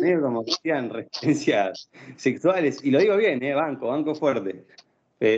medio 0.00 0.20
como 0.20 0.44
que 0.44 0.52
hacían 0.52 0.90
resistencias 0.90 1.88
sexuales. 2.16 2.84
Y 2.84 2.90
lo 2.90 3.00
digo 3.00 3.16
bien, 3.16 3.42
¿eh? 3.42 3.54
Banco, 3.54 3.88
banco 3.88 4.14
fuerte. 4.14 4.66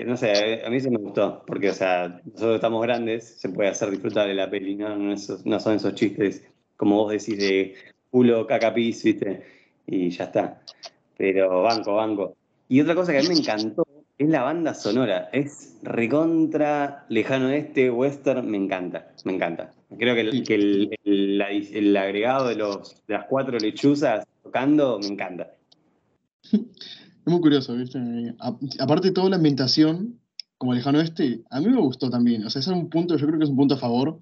No 0.06 0.16
sé, 0.16 0.62
a 0.64 0.70
mí 0.70 0.80
se 0.80 0.90
me 0.90 0.96
gustó, 0.96 1.42
porque, 1.46 1.68
o 1.68 1.74
sea, 1.74 2.22
nosotros 2.24 2.54
estamos 2.54 2.82
grandes, 2.82 3.38
se 3.38 3.50
puede 3.50 3.68
hacer 3.68 3.90
disfrutar 3.90 4.26
de 4.26 4.32
la 4.32 4.48
peli, 4.48 4.76
¿no? 4.76 4.96
No, 4.96 5.16
son 5.18 5.74
esos 5.74 5.94
chistes, 5.94 6.42
como 6.78 6.96
vos 6.96 7.12
decís, 7.12 7.38
de 7.38 7.74
culo, 8.08 8.46
cacapis, 8.46 9.04
¿viste? 9.04 9.42
Y 9.86 10.08
ya 10.08 10.24
está. 10.24 10.62
Pero 11.18 11.62
banco, 11.62 11.96
banco. 11.96 12.34
Y 12.66 12.80
otra 12.80 12.94
cosa 12.94 13.12
que 13.12 13.18
a 13.18 13.22
mí 13.22 13.28
me 13.28 13.34
encantó 13.34 13.86
es 14.16 14.28
la 14.30 14.42
banda 14.42 14.72
sonora. 14.72 15.28
Es 15.32 15.78
recontra, 15.82 17.04
lejano 17.10 17.50
este, 17.50 17.90
western, 17.90 18.50
me 18.50 18.56
encanta, 18.56 19.12
me 19.24 19.34
encanta. 19.34 19.74
Creo 19.98 20.14
que 20.14 20.22
el, 20.22 20.96
el, 21.04 21.42
el 21.42 21.96
agregado 21.98 22.48
de, 22.48 22.54
los, 22.54 23.02
de 23.06 23.14
las 23.14 23.26
cuatro 23.26 23.58
lechuzas 23.58 24.26
tocando 24.42 24.98
me 24.98 25.08
encanta. 25.08 25.54
Es 27.26 27.32
muy 27.32 27.40
curioso, 27.40 27.74
¿viste? 27.74 27.98
A- 28.38 28.58
aparte 28.80 29.08
de 29.08 29.14
toda 29.14 29.30
la 29.30 29.36
ambientación, 29.36 30.20
como 30.58 30.74
lejano 30.74 31.00
este, 31.00 31.42
a 31.50 31.60
mí 31.60 31.68
me 31.68 31.80
gustó 31.80 32.10
también. 32.10 32.44
O 32.44 32.50
sea, 32.50 32.60
ese 32.60 32.70
es 32.70 32.76
un 32.76 32.90
punto, 32.90 33.16
yo 33.16 33.26
creo 33.26 33.38
que 33.38 33.44
es 33.44 33.50
un 33.50 33.56
punto 33.56 33.74
a 33.74 33.78
favor. 33.78 34.20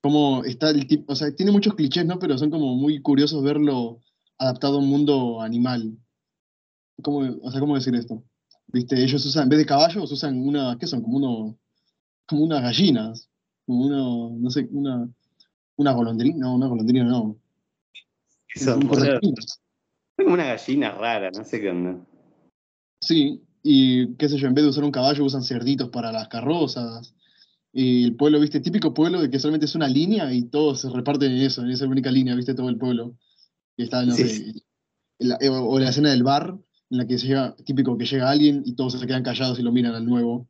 Como 0.00 0.44
está 0.44 0.70
el 0.70 0.86
tipo, 0.86 1.12
o 1.12 1.16
sea, 1.16 1.34
tiene 1.34 1.52
muchos 1.52 1.74
clichés, 1.74 2.06
¿no? 2.06 2.18
Pero 2.18 2.38
son 2.38 2.50
como 2.50 2.74
muy 2.76 3.02
curiosos 3.02 3.42
verlo 3.42 4.00
adaptado 4.38 4.76
a 4.76 4.78
un 4.78 4.88
mundo 4.88 5.40
animal. 5.42 5.98
¿Cómo, 7.02 7.18
o 7.42 7.50
sea, 7.50 7.60
¿cómo 7.60 7.74
decir 7.74 7.94
esto? 7.94 8.22
¿Viste? 8.68 9.02
Ellos 9.02 9.24
usan, 9.26 9.44
en 9.44 9.48
vez 9.50 9.58
de 9.58 9.66
caballos, 9.66 10.10
usan 10.10 10.40
una, 10.40 10.76
¿qué 10.78 10.86
son? 10.86 11.02
Como 11.02 11.16
uno, 11.16 11.58
como 12.26 12.44
unas 12.44 12.62
gallinas. 12.62 13.28
Como 13.66 13.86
uno, 13.86 14.36
no 14.38 14.50
sé, 14.50 14.68
una, 14.70 15.08
una 15.76 15.92
golondrina, 15.92 16.36
no, 16.38 16.54
una 16.54 16.66
golondrina 16.68 17.04
no. 17.04 17.36
Correctín. 18.88 19.34
es 19.38 19.58
como 20.16 20.34
una 20.34 20.44
gallina 20.44 20.92
rara, 20.92 21.30
no 21.30 21.44
sé 21.44 21.60
qué 21.60 21.70
onda. 21.70 22.04
Sí, 23.00 23.42
y 23.62 24.14
qué 24.16 24.28
sé 24.28 24.38
yo, 24.38 24.48
en 24.48 24.54
vez 24.54 24.64
de 24.64 24.70
usar 24.70 24.84
un 24.84 24.90
caballo 24.90 25.24
usan 25.24 25.42
cerditos 25.42 25.90
para 25.90 26.12
las 26.12 26.28
carrozas. 26.28 27.14
Y 27.72 28.04
el 28.04 28.16
pueblo, 28.16 28.40
viste, 28.40 28.60
típico 28.60 28.94
pueblo 28.94 29.20
de 29.20 29.30
que 29.30 29.38
solamente 29.38 29.66
es 29.66 29.74
una 29.74 29.88
línea 29.88 30.32
y 30.32 30.44
todos 30.44 30.80
se 30.80 30.90
reparten 30.90 31.32
en 31.32 31.42
eso, 31.42 31.62
en 31.62 31.70
esa 31.70 31.86
única 31.86 32.10
línea, 32.10 32.34
viste, 32.34 32.54
todo 32.54 32.68
el 32.68 32.78
pueblo. 32.78 33.16
Y 33.76 33.84
está, 33.84 34.04
no 34.04 34.14
Sí, 34.14 34.28
sé, 34.28 34.54
en 35.20 35.28
la- 35.28 35.38
eh, 35.40 35.48
o 35.48 35.64
o 35.68 35.78
la 35.78 35.90
escena 35.90 36.10
del 36.10 36.22
bar, 36.22 36.58
en 36.90 36.98
la 36.98 37.06
que 37.06 37.18
se 37.18 37.26
llega, 37.28 37.54
típico 37.64 37.96
que 37.98 38.06
llega 38.06 38.30
alguien 38.30 38.62
y 38.64 38.74
todos 38.74 38.94
se 38.94 39.06
quedan 39.06 39.22
callados 39.22 39.58
y 39.58 39.62
lo 39.62 39.72
miran 39.72 39.94
al 39.94 40.06
nuevo. 40.06 40.48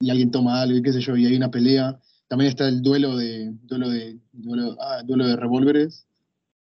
Y 0.00 0.10
alguien 0.10 0.30
toma 0.30 0.60
algo 0.60 0.76
y 0.76 0.82
qué 0.82 0.92
sé 0.92 1.00
yo, 1.00 1.16
y 1.16 1.26
hay 1.26 1.36
una 1.36 1.50
pelea. 1.50 1.98
También 2.28 2.50
está 2.50 2.68
el 2.68 2.82
duelo 2.82 3.16
de, 3.16 3.52
duelo 3.62 3.88
de, 3.90 4.18
duelo, 4.32 4.76
ah, 4.80 5.02
duelo 5.04 5.26
de 5.26 5.36
revólveres, 5.36 6.06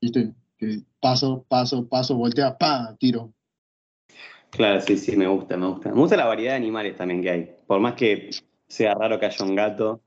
viste, 0.01 0.35
que 0.59 0.83
paso, 1.01 1.45
paso, 1.49 1.89
paso, 1.89 2.17
voltea, 2.17 2.59
pa, 2.59 2.97
tiro. 2.99 3.33
Claro, 4.51 4.81
sí, 4.81 4.97
sí, 4.97 5.17
me 5.17 5.27
gusta, 5.27 5.57
me 5.57 5.67
gusta. 5.69 5.91
Me 5.91 6.01
gusta 6.01 6.17
la 6.17 6.27
variedad 6.27 6.53
de 6.53 6.57
animales 6.57 6.97
también 6.97 7.23
que 7.23 7.31
hay. 7.31 7.51
Por 7.67 7.81
más 7.81 7.95
que 7.95 8.31
sea 8.69 8.95
raro 8.95 9.19
que 9.19 9.27
haya 9.27 9.45
un 9.45 9.55
gato. 9.55 10.01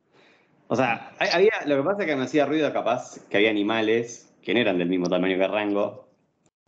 O 0.67 0.75
sea, 0.75 1.12
hay- 1.19 1.29
había, 1.33 1.51
lo 1.65 1.77
que 1.77 1.83
pasa 1.83 2.01
es 2.01 2.07
que 2.07 2.15
me 2.15 2.23
hacía 2.23 2.45
ruido 2.45 2.71
capaz 2.73 3.19
que 3.29 3.38
había 3.38 3.50
animales 3.50 4.33
que 4.41 4.53
no 4.53 4.59
eran 4.59 4.77
del 4.77 4.89
mismo 4.89 5.07
tamaño 5.07 5.38
que 5.38 5.47
Rango 5.47 6.07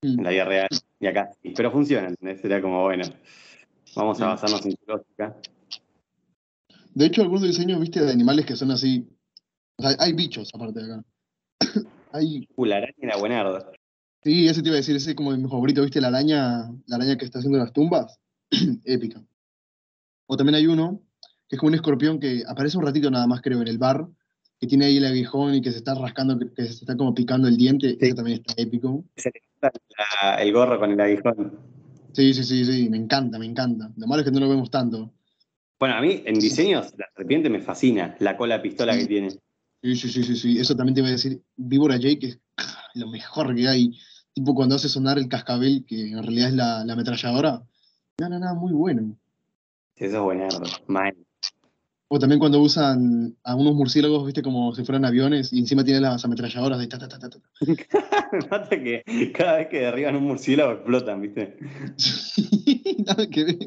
Mm. 0.02 0.20
en 0.20 0.24
la 0.24 0.30
vida 0.30 0.46
real 0.46 0.68
y 1.00 1.08
acá 1.08 1.32
sí. 1.42 1.54
Pero 1.56 1.72
funcionan. 1.72 2.16
Era 2.22 2.62
como, 2.62 2.84
bueno, 2.84 3.06
vamos 3.96 4.22
a 4.22 4.24
Sí. 4.24 4.30
basarnos 4.30 4.66
en 4.66 4.72
su 4.72 4.78
lógica. 4.88 5.36
De 6.94 7.06
hecho, 7.08 7.22
algunos 7.24 7.44
diseños, 7.44 7.80
viste, 7.80 8.02
de 8.02 8.12
animales 8.12 8.46
que 8.46 8.56
son 8.56 8.72
así. 8.72 9.08
O 9.78 9.84
sea, 9.84 9.96
hay 10.00 10.14
bichos 10.14 10.50
aparte 10.54 10.82
de 10.82 10.94
acá. 10.94 11.04
hay. 12.14 12.48
Uh, 12.56 12.66
la 12.66 12.78
araña 12.78 12.94
era 13.00 13.18
buenarda. 13.18 13.72
Sí, 14.26 14.48
ese 14.48 14.64
te 14.64 14.70
iba 14.70 14.76
a 14.76 14.78
decir, 14.78 14.96
ese 14.96 15.12
es 15.12 15.16
como 15.16 15.30
mi 15.38 15.48
favorito, 15.48 15.84
viste, 15.84 16.02
la 16.02 16.08
araña, 16.08 16.72
la 16.88 16.96
araña 16.96 17.16
que 17.16 17.26
está 17.26 17.38
haciendo 17.38 17.60
las 17.60 17.72
tumbas. 17.72 18.20
Épica. 18.84 19.24
O 20.26 20.36
también 20.36 20.56
hay 20.56 20.66
uno, 20.66 21.00
que 21.48 21.56
es 21.56 21.60
como 21.60 21.68
un 21.68 21.76
escorpión 21.76 22.20
que 22.20 22.42
aparece 22.48 22.76
un 22.76 22.84
ratito 22.86 23.12
nada 23.12 23.28
más, 23.28 23.42
creo, 23.44 23.62
en 23.62 23.68
el 23.68 23.78
bar, 23.78 24.08
que 24.60 24.66
tiene 24.66 24.86
ahí 24.86 24.98
el 24.98 25.06
aguijón 25.06 25.54
y 25.54 25.62
que 25.62 25.72
se 25.72 25.78
está 25.78 25.94
rascando, 25.94 26.40
que, 26.40 26.52
que 26.56 26.64
se 26.64 26.72
está 26.72 26.98
como 26.98 27.14
picando 27.14 27.48
el 27.48 27.56
diente. 27.56 27.92
Sí. 27.92 27.98
Ese 28.02 28.16
también 28.16 28.40
está 28.40 28.60
épico. 28.60 29.06
Se 29.16 29.30
le 29.30 29.42
la- 29.62 30.36
el 30.42 30.52
gorro 30.52 30.80
con 30.80 30.92
el 30.92 31.00
aguijón. 31.00 31.60
Sí, 32.14 32.34
sí, 32.34 32.44
sí, 32.44 32.66
sí, 32.66 32.90
me 32.90 32.98
encanta, 32.98 33.38
me 33.38 33.46
encanta. 33.46 33.92
Lo 33.96 34.08
malo 34.08 34.22
es 34.22 34.26
que 34.26 34.32
no 34.32 34.40
lo 34.40 34.50
vemos 34.50 34.72
tanto. 34.72 35.14
Bueno, 35.80 35.96
a 35.98 36.02
mí 36.02 36.24
en 36.26 36.40
diseños 36.40 36.94
la 36.98 37.06
serpiente 37.16 37.48
me 37.52 37.60
fascina, 37.60 38.16
la 38.20 38.36
cola 38.38 38.60
pistola 38.60 38.98
que 38.98 39.06
tiene. 39.06 39.30
Sí, 39.84 39.96
sí, 39.96 40.10
sí, 40.10 40.24
sí, 40.24 40.36
sí. 40.36 40.58
Eso 40.58 40.76
también 40.76 40.96
te 40.96 41.02
iba 41.02 41.10
a 41.10 41.12
decir. 41.12 41.44
Víbora 41.56 41.98
Jake 41.98 42.26
es 42.28 42.40
lo 42.96 43.08
mejor 43.08 43.54
que 43.54 43.68
hay. 43.68 43.92
Tipo 44.36 44.54
cuando 44.54 44.76
hace 44.76 44.90
sonar 44.90 45.18
el 45.18 45.30
cascabel, 45.30 45.86
que 45.88 46.12
en 46.12 46.22
realidad 46.22 46.50
es 46.50 46.56
la, 46.56 46.84
la 46.86 46.94
ametralladora. 46.94 47.64
No, 48.20 48.30
no, 48.30 48.38
no, 48.38 48.56
muy 48.56 48.74
bueno. 48.74 49.16
Eso 49.96 50.18
es 50.18 50.22
buenardo. 50.22 50.62
Mal. 50.88 51.16
O 52.10 52.20
también 52.20 52.40
cuando 52.40 52.60
usan 52.62 53.36
a 53.44 53.56
unos 53.56 53.74
murciélagos, 53.76 54.26
viste, 54.26 54.44
como 54.44 54.76
si 54.76 54.84
fueran 54.84 55.06
aviones, 55.06 55.52
y 55.54 55.60
encima 55.60 55.84
tienen 55.84 56.04
las 56.04 56.24
ametralladoras 56.24 56.78
de 56.80 56.88
ta, 56.88 57.00
ta, 57.00 57.08
ta, 57.08 57.18
ta, 57.18 57.30
ta. 57.30 57.40
me 58.32 58.48
mata 58.52 58.70
que 58.70 59.04
cada 59.34 59.58
vez 59.58 59.70
que 59.70 59.80
derriban 59.80 60.16
un 60.18 60.24
murciélago 60.26 60.74
explotan, 60.74 61.22
¿viste? 61.22 61.58
Nada 63.08 63.28
que 63.28 63.44
ver. 63.46 63.58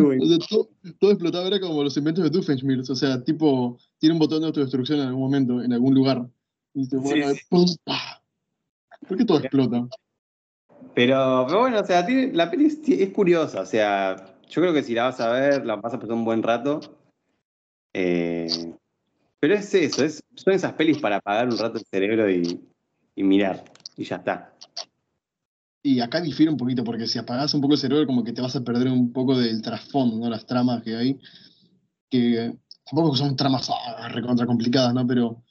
bueno. 0.00 0.24
O 0.24 0.28
sea, 0.28 0.38
todo, 0.48 0.70
todo 0.98 1.10
explotaba, 1.12 1.46
era 1.46 1.60
como 1.60 1.84
los 1.84 1.96
inventos 1.96 2.24
de 2.24 2.30
Doofenshmirtz. 2.30 2.90
O 2.90 2.96
sea, 2.96 3.22
tipo, 3.22 3.78
tiene 3.98 4.14
un 4.14 4.18
botón 4.18 4.40
de 4.40 4.46
autodestrucción 4.46 5.00
en 5.00 5.08
algún 5.08 5.22
momento, 5.22 5.62
en 5.62 5.72
algún 5.72 5.94
lugar. 5.94 6.26
Y 6.74 6.80
dice, 6.80 6.96
Sí, 6.96 7.02
bueno, 7.02 7.34
sí. 7.34 7.40
pum, 7.50 7.66
pa. 7.84 8.09
¿Por 9.06 9.16
qué 9.16 9.24
todo 9.24 9.38
explota? 9.38 9.88
Pero, 10.94 11.44
pero 11.46 11.60
bueno, 11.60 11.80
o 11.80 11.84
sea, 11.84 12.04
tiene- 12.04 12.32
la 12.32 12.50
peli 12.50 12.66
es, 12.66 12.78
es 12.88 13.10
curiosa, 13.10 13.60
o 13.62 13.66
sea, 13.66 14.16
yo 14.48 14.60
creo 14.60 14.72
que 14.72 14.82
si 14.82 14.94
la 14.94 15.04
vas 15.04 15.20
a 15.20 15.30
ver, 15.32 15.64
la 15.64 15.76
vas 15.76 15.94
a 15.94 15.98
pasar 15.98 16.14
un 16.14 16.24
buen 16.24 16.42
rato. 16.42 16.80
Eh, 17.92 18.74
pero 19.38 19.54
es 19.54 19.72
eso, 19.74 20.04
es, 20.04 20.22
son 20.34 20.52
esas 20.54 20.72
pelis 20.74 20.98
para 20.98 21.16
apagar 21.16 21.48
un 21.48 21.58
rato 21.58 21.78
el 21.78 21.84
cerebro 21.84 22.30
y, 22.30 22.60
y 23.14 23.22
mirar, 23.22 23.64
y 23.96 24.04
ya 24.04 24.16
está. 24.16 24.54
Y 25.82 26.00
acá 26.00 26.20
difiere 26.20 26.52
un 26.52 26.58
poquito, 26.58 26.84
porque 26.84 27.06
si 27.06 27.18
apagás 27.18 27.54
un 27.54 27.62
poco 27.62 27.74
el 27.74 27.80
cerebro, 27.80 28.06
como 28.06 28.22
que 28.22 28.32
te 28.32 28.42
vas 28.42 28.54
a 28.54 28.62
perder 28.62 28.88
un 28.88 29.12
poco 29.12 29.38
del 29.38 29.62
trasfondo, 29.62 30.18
¿no? 30.18 30.28
Las 30.28 30.44
tramas 30.44 30.82
que 30.82 30.94
hay, 30.94 31.18
que 32.10 32.54
tampoco 32.84 33.16
son 33.16 33.34
tramas 33.34 33.70
ah, 33.70 34.08
recontra 34.08 34.44
complicadas, 34.44 34.92
¿no? 34.92 35.06
Pero 35.06 35.42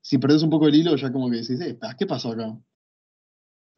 si 0.00 0.18
perdés 0.18 0.42
un 0.42 0.50
poco 0.50 0.66
el 0.66 0.74
hilo, 0.74 0.96
ya 0.96 1.12
como 1.12 1.30
que 1.30 1.36
decís, 1.36 1.60
eh, 1.60 1.78
¿qué 1.96 2.06
pasó 2.06 2.32
acá? 2.32 2.56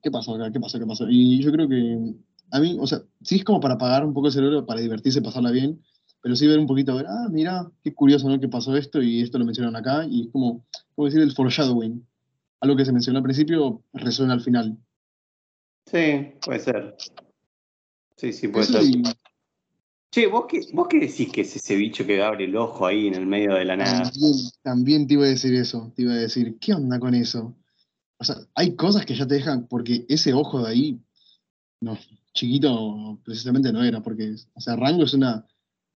¿Qué 0.02 0.10
pasó 0.10 0.34
acá? 0.34 0.52
¿Qué 0.52 0.60
pasó? 0.60 0.78
¿Qué 0.78 0.86
pasó? 0.86 1.06
Y 1.08 1.42
yo 1.42 1.50
creo 1.52 1.68
que 1.68 2.14
a 2.50 2.60
mí, 2.60 2.76
o 2.80 2.86
sea, 2.86 3.02
sí 3.22 3.36
es 3.36 3.44
como 3.44 3.60
para 3.60 3.74
apagar 3.74 4.04
un 4.04 4.14
poco 4.14 4.28
el 4.28 4.32
cerebro, 4.32 4.64
para 4.64 4.80
divertirse, 4.80 5.22
pasarla 5.22 5.50
bien, 5.50 5.82
pero 6.22 6.34
sí 6.36 6.46
ver 6.46 6.58
un 6.58 6.66
poquito, 6.66 6.94
ver, 6.94 7.06
ah, 7.08 7.28
mira, 7.30 7.70
qué 7.82 7.94
curioso, 7.94 8.28
¿no? 8.28 8.40
Que 8.40 8.48
pasó 8.48 8.76
esto 8.76 9.02
y 9.02 9.22
esto 9.22 9.38
lo 9.38 9.44
mencionaron 9.44 9.76
acá, 9.76 10.06
y 10.08 10.22
es 10.22 10.28
como, 10.32 10.64
como 10.94 11.06
decir 11.06 11.20
el 11.20 11.32
foreshadowing. 11.32 12.06
Algo 12.60 12.76
que 12.76 12.84
se 12.84 12.92
mencionó 12.92 13.18
al 13.18 13.24
principio 13.24 13.82
resuena 13.92 14.32
al 14.32 14.40
final. 14.40 14.76
Sí, 15.86 16.32
puede 16.44 16.58
ser. 16.58 16.96
Sí, 18.16 18.32
sí, 18.32 18.48
puede 18.48 18.64
Eso 18.64 18.82
ser. 18.82 19.16
Che, 20.10 20.26
¿vos 20.26 20.46
qué, 20.48 20.60
¿vos 20.72 20.88
qué 20.88 21.00
decís 21.00 21.30
que 21.30 21.42
es 21.42 21.54
ese 21.54 21.76
bicho 21.76 22.06
que 22.06 22.22
abre 22.22 22.46
el 22.46 22.56
ojo 22.56 22.86
ahí 22.86 23.08
en 23.08 23.14
el 23.14 23.26
medio 23.26 23.54
de 23.54 23.64
la 23.66 23.76
nada? 23.76 24.04
También, 24.04 24.34
también 24.62 25.06
te 25.06 25.14
iba 25.14 25.24
a 25.24 25.28
decir 25.28 25.54
eso, 25.54 25.92
te 25.94 26.02
iba 26.02 26.12
a 26.14 26.16
decir, 26.16 26.56
¿qué 26.58 26.72
onda 26.72 26.98
con 26.98 27.14
eso? 27.14 27.54
O 28.18 28.24
sea, 28.24 28.36
hay 28.54 28.74
cosas 28.74 29.06
que 29.06 29.14
ya 29.14 29.26
te 29.26 29.36
dejan, 29.36 29.66
porque 29.66 30.04
ese 30.08 30.34
ojo 30.34 30.62
de 30.62 30.70
ahí, 30.70 31.00
no, 31.80 31.96
chiquito 32.32 33.20
precisamente 33.24 33.72
no 33.72 33.82
era, 33.84 34.00
porque, 34.02 34.34
o 34.54 34.60
sea, 34.60 34.76
Rango 34.76 35.04
es 35.04 35.14
una, 35.14 35.46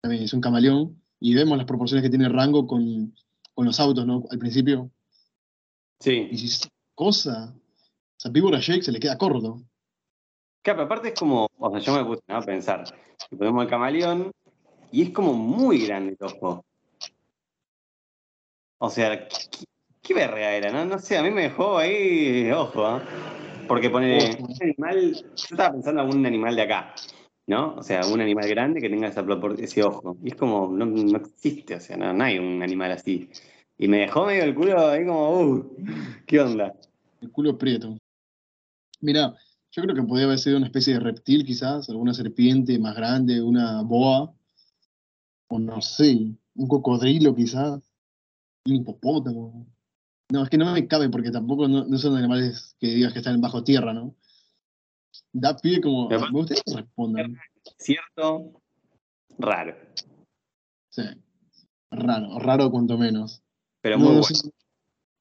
también 0.01 0.23
es 0.23 0.33
un 0.33 0.41
camaleón, 0.41 1.03
y 1.19 1.35
vemos 1.35 1.57
las 1.57 1.67
proporciones 1.67 2.03
que 2.03 2.11
tiene 2.11 2.29
Rango 2.29 2.67
con, 2.67 3.15
con 3.55 3.67
los 3.67 3.81
autos, 3.81 4.07
¿no? 4.07 4.25
Al 4.31 4.39
principio, 4.39 4.91
y 6.01 6.05
Sí. 6.05 6.37
si 6.37 6.47
es 6.47 6.69
cosa, 6.95 7.55
o 7.55 8.21
sea, 8.21 8.31
Víbora 8.31 8.59
Jake 8.59 8.83
se 8.83 8.93
le 8.93 9.01
queda 9.01 9.19
corto. 9.19 9.63
Claro, 10.63 10.79
pero 10.79 10.83
aparte 10.83 11.09
es 11.09 11.15
como, 11.15 11.47
o 11.59 11.71
sea, 11.71 11.81
yo 11.81 11.95
me 11.95 12.05
puse 12.05 12.23
¿no? 12.29 12.37
a 12.37 12.43
pensar, 12.43 12.85
que 13.29 13.37
ponemos 13.37 13.65
el 13.65 13.71
camaleón 13.71 14.31
y 14.93 15.03
es 15.03 15.11
como 15.11 15.33
muy 15.33 15.87
grande 15.87 16.17
el 16.19 16.27
ojo. 16.27 16.65
O 18.79 18.91
sea, 18.91 19.29
¿qué, 20.03 20.15
verga 20.15 20.53
era? 20.53 20.73
No, 20.73 20.85
no 20.85 20.99
sé, 20.99 21.17
a 21.17 21.23
mí 21.23 21.31
me 21.31 21.43
dejó 21.43 21.79
ahí, 21.79 22.51
ojo, 22.51 22.85
¿ah? 22.87 23.03
Porque 23.69 23.91
pone 23.91 24.37
un 24.41 24.57
animal, 24.61 25.15
yo 25.15 25.23
estaba 25.35 25.73
pensando 25.73 26.01
en 26.01 26.07
algún 26.07 26.27
animal 26.27 26.57
de 26.57 26.63
acá, 26.63 26.95
¿no? 27.47 27.75
O 27.77 27.83
sea, 27.83 28.05
un 28.07 28.21
animal 28.21 28.49
grande 28.49 28.81
que 28.81 28.91
tenga 28.91 29.09
esa 29.09 29.25
ese 29.59 29.85
ojo. 29.85 30.17
Y 30.25 30.31
es 30.31 30.35
como, 30.35 30.69
no, 30.69 30.87
no 30.87 31.19
existe, 31.19 31.77
o 31.77 31.81
sea, 31.81 31.97
no, 31.97 32.13
no 32.13 32.25
hay 32.25 32.39
un 32.39 32.63
animal 32.63 32.93
así. 32.93 33.31
Y 33.79 33.89
me 33.89 33.99
dejó 33.99 34.27
medio 34.27 34.45
el 34.45 34.55
culo 34.55 34.89
ahí 34.89 35.07
como, 35.07 35.41
uh, 35.41 35.77
¿qué 36.27 36.41
onda? 36.41 36.75
El 37.21 37.31
culo 37.31 37.57
prieto. 37.57 37.97
Mira, 39.01 39.35
yo 39.73 39.83
creo 39.83 39.95
que 39.95 40.03
podría 40.03 40.27
haber 40.27 40.39
sido 40.39 40.57
una 40.57 40.67
especie 40.67 40.95
de 40.95 41.01
reptil, 41.01 41.45
quizás, 41.45 41.89
alguna 41.89 42.13
serpiente 42.13 42.79
más 42.79 42.97
grande, 42.97 43.41
una 43.41 43.83
boa, 43.83 44.35
o 45.49 45.59
no 45.59 45.81
sé, 45.81 46.35
un 46.55 46.69
cocodrilo, 46.69 47.35
quizás, 47.35 47.81
un 48.67 48.75
hipopótamo. 48.75 49.67
No, 50.31 50.43
es 50.45 50.51
que 50.51 50.59
no 50.59 50.73
me 50.73 50.87
cabe 50.87 51.09
porque 51.09 51.31
tampoco 51.31 51.67
no, 51.69 51.85
no 51.85 51.99
son 51.99 52.17
animales 52.17 52.77
que 52.79 52.89
digas 52.89 53.13
que 53.13 53.19
están 53.19 53.41
bajo 53.41 53.65
tierra, 53.65 53.93
¿no? 53.93 54.15
Da 55.33 55.57
pie 55.57 55.81
como. 55.81 56.09
Me 56.09 56.19
Me 56.19 56.77
respondan. 56.77 57.37
Cierto, 57.79 58.63
raro, 59.39 59.77
Sí. 60.91 61.03
Raro, 61.91 62.39
raro 62.39 62.71
cuanto 62.71 62.97
menos. 62.97 63.43
pero 63.81 63.97
No, 63.99 64.05
muy 64.05 64.15
no 64.17 64.21
bueno. 64.21 64.35
sé. 64.37 64.51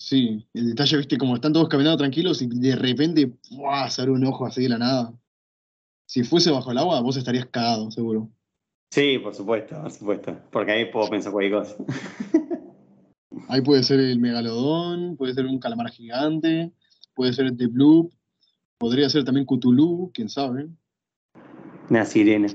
Sí, 0.01 0.47
el 0.53 0.69
detalle, 0.69 0.97
viste, 0.97 1.17
como 1.17 1.35
están 1.35 1.51
todos 1.51 1.67
caminando 1.67 1.97
tranquilos 1.97 2.41
y 2.41 2.47
de 2.47 2.75
repente 2.75 3.33
¡buah! 3.51 3.89
se 3.89 4.01
abre 4.01 4.13
un 4.13 4.25
ojo 4.25 4.45
así 4.45 4.63
de 4.63 4.69
la 4.69 4.77
nada. 4.77 5.13
Si 6.05 6.23
fuese 6.23 6.51
bajo 6.51 6.71
el 6.71 6.77
agua, 6.77 7.01
vos 7.01 7.17
estarías 7.17 7.47
cagado, 7.47 7.91
seguro. 7.91 8.29
Sí, 8.91 9.19
por 9.19 9.35
supuesto, 9.35 9.79
por 9.81 9.91
supuesto. 9.91 10.39
Porque 10.51 10.71
ahí 10.71 10.85
puedo 10.85 11.09
pensar 11.09 11.31
cualquier 11.31 11.59
cosa. 11.59 11.75
Ahí 13.49 13.61
puede 13.61 13.81
ser 13.81 13.99
el 13.99 14.19
megalodón, 14.19 15.17
puede 15.17 15.33
ser 15.33 15.47
un 15.47 15.57
calamar 15.57 15.89
gigante, 15.89 16.71
puede 17.15 17.33
ser 17.33 17.47
el 17.47 17.57
de 17.57 17.65
Blue, 17.65 18.11
podría 18.77 19.09
ser 19.09 19.23
también 19.23 19.47
Cthulhu, 19.47 20.11
quién 20.13 20.29
sabe. 20.29 20.67
Una 21.89 22.05
sirena. 22.05 22.47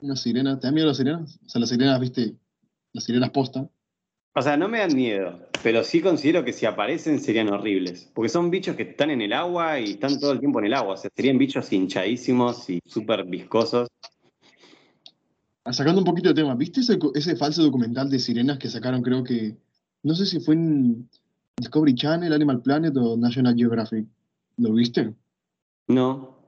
Una 0.00 0.16
sirena. 0.16 0.58
¿Te 0.58 0.66
da 0.66 0.72
miedo 0.72 0.88
las 0.88 0.96
sirenas? 0.96 1.38
O 1.46 1.48
sea, 1.48 1.60
las 1.60 1.68
sirenas, 1.68 2.00
viste, 2.00 2.34
las 2.92 3.04
sirenas 3.04 3.30
posta. 3.30 3.70
O 4.34 4.42
sea, 4.42 4.56
no 4.56 4.68
me 4.68 4.78
dan 4.78 4.96
miedo, 4.96 5.48
pero 5.62 5.84
sí 5.84 6.00
considero 6.00 6.44
que 6.44 6.52
si 6.52 6.66
aparecen 6.66 7.20
serían 7.20 7.48
horribles. 7.48 8.10
Porque 8.12 8.30
son 8.30 8.50
bichos 8.50 8.74
que 8.74 8.82
están 8.82 9.12
en 9.12 9.20
el 9.20 9.32
agua 9.32 9.78
y 9.78 9.92
están 9.92 10.18
todo 10.18 10.32
el 10.32 10.40
tiempo 10.40 10.58
en 10.58 10.66
el 10.66 10.74
agua. 10.74 10.94
O 10.94 10.96
sea, 10.96 11.10
serían 11.14 11.38
bichos 11.38 11.72
hinchadísimos 11.72 12.68
y 12.68 12.80
súper 12.84 13.24
viscosos. 13.26 13.86
Ah, 15.64 15.72
Sacando 15.72 16.00
un 16.00 16.04
poquito 16.04 16.30
de 16.30 16.34
tema, 16.34 16.56
¿viste 16.56 16.80
ese, 16.80 16.98
ese 17.14 17.36
falso 17.36 17.62
documental 17.62 18.10
de 18.10 18.18
sirenas 18.18 18.58
que 18.58 18.68
sacaron, 18.68 19.02
creo 19.02 19.22
que, 19.22 19.56
no 20.02 20.14
sé 20.14 20.26
si 20.26 20.40
fue 20.40 20.54
en 20.54 21.08
Discovery 21.56 21.94
Channel, 21.94 22.32
Animal 22.32 22.62
Planet 22.62 22.96
o 22.96 23.16
National 23.16 23.54
Geographic? 23.56 24.06
¿Lo 24.56 24.72
viste? 24.72 25.14
No. 25.88 26.38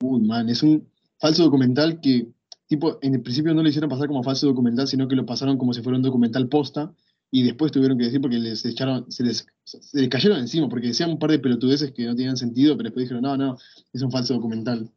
Uy, 0.00 0.20
man, 0.22 0.48
es 0.48 0.62
un 0.62 0.88
falso 1.18 1.42
documental 1.44 2.00
que, 2.00 2.28
tipo, 2.66 2.98
en 3.02 3.14
el 3.14 3.22
principio 3.22 3.54
no 3.54 3.62
lo 3.62 3.68
hicieron 3.68 3.90
pasar 3.90 4.06
como 4.08 4.22
falso 4.22 4.46
documental, 4.46 4.86
sino 4.86 5.08
que 5.08 5.16
lo 5.16 5.26
pasaron 5.26 5.58
como 5.58 5.72
si 5.72 5.82
fuera 5.82 5.96
un 5.96 6.02
documental 6.02 6.48
posta, 6.48 6.92
y 7.30 7.42
después 7.42 7.72
tuvieron 7.72 7.98
que 7.98 8.04
decir 8.04 8.20
porque 8.20 8.38
les 8.38 8.64
echaron, 8.64 9.10
se 9.10 9.22
les, 9.22 9.46
se 9.64 10.00
les 10.00 10.08
cayeron 10.08 10.38
encima, 10.38 10.68
porque 10.68 10.86
decían 10.88 11.10
un 11.10 11.18
par 11.18 11.30
de 11.30 11.38
pelotudeces 11.38 11.92
que 11.92 12.06
no 12.06 12.14
tenían 12.14 12.36
sentido, 12.36 12.76
pero 12.76 12.88
después 12.88 13.04
dijeron, 13.04 13.22
no, 13.22 13.36
no, 13.36 13.58
es 13.92 14.02
un 14.02 14.10
falso 14.10 14.34
documental. 14.34 14.90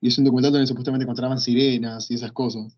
Y 0.00 0.08
es 0.08 0.18
un 0.18 0.24
documental 0.24 0.52
donde 0.52 0.66
supuestamente 0.66 1.04
encontraban 1.04 1.38
sirenas 1.38 2.10
y 2.10 2.14
esas 2.14 2.32
cosas. 2.32 2.76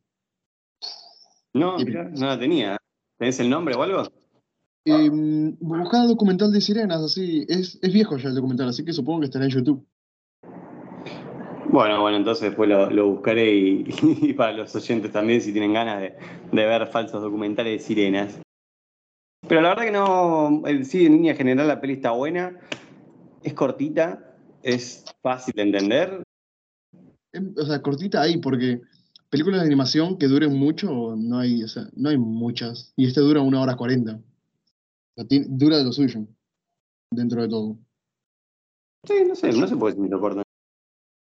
No, 1.55 1.81
Y- 1.81 1.85
mirá, 1.87 2.05
no 2.11 2.27
la 2.27 2.39
tenía. 2.39 2.77
¿Tenés 3.25 3.41
el 3.41 3.49
nombre 3.49 3.75
o 3.75 3.83
algo? 3.83 4.03
Eh, 4.85 5.09
buscaba 5.59 6.05
documental 6.05 6.53
de 6.53 6.61
sirenas, 6.61 7.01
así. 7.01 7.47
Es, 7.49 7.79
es 7.81 7.91
viejo 7.91 8.19
ya 8.19 8.29
el 8.29 8.35
documental, 8.35 8.69
así 8.69 8.85
que 8.85 8.93
supongo 8.93 9.21
que 9.21 9.25
estará 9.25 9.47
en 9.47 9.51
YouTube. 9.51 9.87
Bueno, 11.71 12.03
bueno, 12.03 12.19
entonces 12.19 12.51
después 12.51 12.69
lo, 12.69 12.91
lo 12.91 13.09
buscaré 13.13 13.51
y, 13.55 13.87
y 14.21 14.35
para 14.35 14.53
los 14.53 14.77
oyentes 14.77 15.11
también 15.11 15.41
si 15.41 15.53
tienen 15.53 15.73
ganas 15.73 16.03
de, 16.03 16.17
de 16.53 16.67
ver 16.67 16.87
falsos 16.89 17.23
documentales 17.23 17.81
de 17.81 17.87
sirenas. 17.87 18.39
Pero 19.49 19.63
la 19.63 19.71
verdad 19.71 19.85
que 19.85 19.91
no, 19.91 20.63
sí, 20.85 21.07
en 21.07 21.13
línea 21.13 21.35
general 21.35 21.67
la 21.67 21.81
peli 21.81 21.95
está 21.95 22.11
buena, 22.11 22.61
es 23.43 23.55
cortita, 23.55 24.37
es 24.63 25.03
fácil 25.23 25.55
de 25.57 25.63
entender. 25.63 26.23
Em, 27.33 27.55
O 27.57 27.65
sea, 27.65 27.81
cortita 27.81 28.21
ahí, 28.21 28.37
porque 28.37 28.83
películas 29.35 29.63
de 29.63 29.67
animación 29.67 30.17
que 30.17 30.29
duren 30.29 30.57
mucho, 30.57 31.17
no 31.17 31.41
hay, 31.41 31.65
o 31.65 31.67
sea, 31.67 31.89
no 31.97 32.09
hay 32.09 32.17
muchas. 32.17 32.93
Y 32.95 33.05
este 33.07 33.21
dura 33.21 33.41
una 33.41 33.61
hora 33.61 33.75
cuarenta. 33.75 34.21
Dura 35.49 35.79
de 35.79 35.85
lo 35.85 35.93
suyo, 35.93 36.25
dentro 37.11 37.43
de 37.43 37.49
todo. 37.49 37.77
Sí, 39.03 39.15
no 39.27 39.35
sé, 39.35 39.49
no 39.49 39.67
se 39.67 39.75
me 39.75 40.07
hizo 40.07 40.21
corta. 40.21 40.45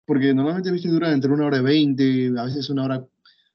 Porque 0.07 0.35
normalmente, 0.35 0.71
viste, 0.71 0.91
dura 0.91 1.13
entre 1.13 1.33
una 1.33 1.47
hora 1.47 1.57
y 1.57 1.63
veinte, 1.63 2.31
a 2.37 2.45
veces 2.45 2.69
una 2.69 2.85
hora, 2.85 3.07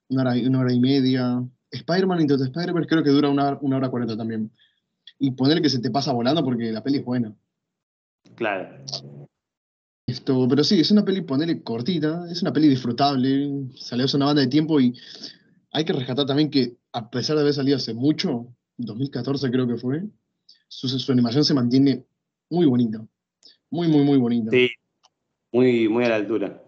una 0.10 0.22
hora, 0.24 0.36
y- 0.36 0.48
una 0.48 0.62
hora 0.62 0.74
y 0.74 0.80
media. 0.80 1.48
Spider-Man 1.70 2.22
Into 2.22 2.36
the 2.36 2.46
Spider-Verse 2.46 2.90
creo 2.90 3.04
que 3.04 3.12
dura 3.12 3.30
una, 3.30 3.56
una 3.62 3.78
hora 3.78 3.90
cuarenta 3.90 4.18
también. 4.18 4.52
Y 5.20 5.30
poner 5.30 5.62
que 5.62 5.70
se 5.70 5.80
te 5.80 5.92
pasa 5.92 6.12
volando 6.12 6.44
porque 6.44 6.72
la 6.72 6.82
peli 6.82 6.98
es 6.98 7.06
buena. 7.06 7.36
Claro. 8.36 8.84
Esto, 10.10 10.48
pero 10.50 10.64
sí, 10.64 10.80
es 10.80 10.90
una 10.90 11.06
peli, 11.06 11.22
ponele 11.22 11.62
cortita, 11.62 12.26
es 12.32 12.42
una 12.42 12.52
peli 12.52 12.68
disfrutable, 12.68 13.68
salió 13.76 14.06
hace 14.06 14.18
una 14.18 14.26
banda 14.26 14.42
de 14.42 14.48
tiempo 14.48 14.80
y 14.80 14.94
hay 15.72 15.86
que 15.86 15.94
rescatar 15.94 16.26
también 16.26 16.50
que 16.50 16.78
a 16.94 17.12
pesar 17.12 17.36
de 17.36 17.44
haber 17.44 17.54
salido 17.54 17.78
hace 17.78 17.94
mucho, 17.94 18.48
2014 18.78 19.52
creo 19.52 19.68
que 19.68 19.76
fue, 19.76 20.04
su, 20.68 20.88
su 20.88 21.12
animación 21.12 21.46
se 21.46 21.54
mantiene 21.54 22.06
muy 22.50 22.66
bonita, 22.66 23.06
muy, 23.70 23.88
muy, 23.88 24.04
muy 24.04 24.18
bonita. 24.18 24.50
Sí, 24.52 24.70
muy, 25.52 25.88
muy 25.88 26.06
a 26.06 26.10
la 26.10 26.16
altura. 26.16 26.64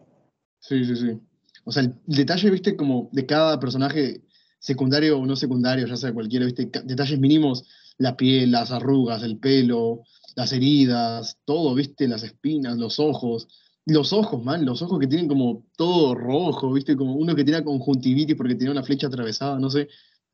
Sí, 0.59 0.85
sí, 0.85 0.95
sí. 0.95 1.19
O 1.63 1.71
sea, 1.71 1.81
el 1.83 1.95
detalle, 2.05 2.51
viste, 2.51 2.75
como 2.75 3.09
de 3.11 3.25
cada 3.25 3.59
personaje, 3.59 4.21
secundario 4.59 5.17
o 5.17 5.25
no 5.25 5.35
secundario, 5.35 5.87
ya 5.87 5.97
sea 5.97 6.13
cualquiera, 6.13 6.45
viste, 6.45 6.69
detalles 6.83 7.19
mínimos, 7.19 7.65
la 7.97 8.15
piel, 8.15 8.51
las 8.51 8.71
arrugas, 8.71 9.23
el 9.23 9.37
pelo, 9.37 10.03
las 10.35 10.51
heridas, 10.53 11.39
todo, 11.45 11.73
viste, 11.75 12.07
las 12.07 12.23
espinas, 12.23 12.77
los 12.77 12.99
ojos. 12.99 13.47
Los 13.85 14.13
ojos, 14.13 14.43
man, 14.43 14.63
los 14.63 14.81
ojos 14.83 14.99
que 14.99 15.07
tienen 15.07 15.27
como 15.27 15.65
todo 15.75 16.13
rojo, 16.13 16.71
viste, 16.71 16.95
como 16.95 17.15
uno 17.15 17.35
que 17.35 17.43
tiene 17.43 17.63
conjuntivitis 17.63 18.35
porque 18.35 18.55
tenía 18.55 18.71
una 18.71 18.83
flecha 18.83 19.07
atravesada, 19.07 19.59
no 19.59 19.69
sé. 19.69 19.87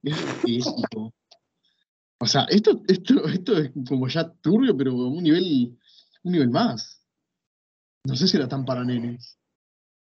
Es. 0.03 0.67
O 2.19 2.25
sea, 2.25 2.45
esto, 2.49 2.81
esto, 2.87 3.25
esto 3.27 3.57
es 3.57 3.71
como 3.87 4.07
ya 4.07 4.29
turbio, 4.41 4.75
pero 4.75 4.91
a 4.91 5.07
un 5.07 5.23
nivel, 5.23 5.77
un 6.23 6.31
nivel 6.31 6.49
más. 6.49 7.01
No 8.03 8.15
sé 8.15 8.27
si 8.27 8.37
era 8.37 8.47
tan 8.47 8.65
para 8.65 8.83
nenes. 8.83 9.37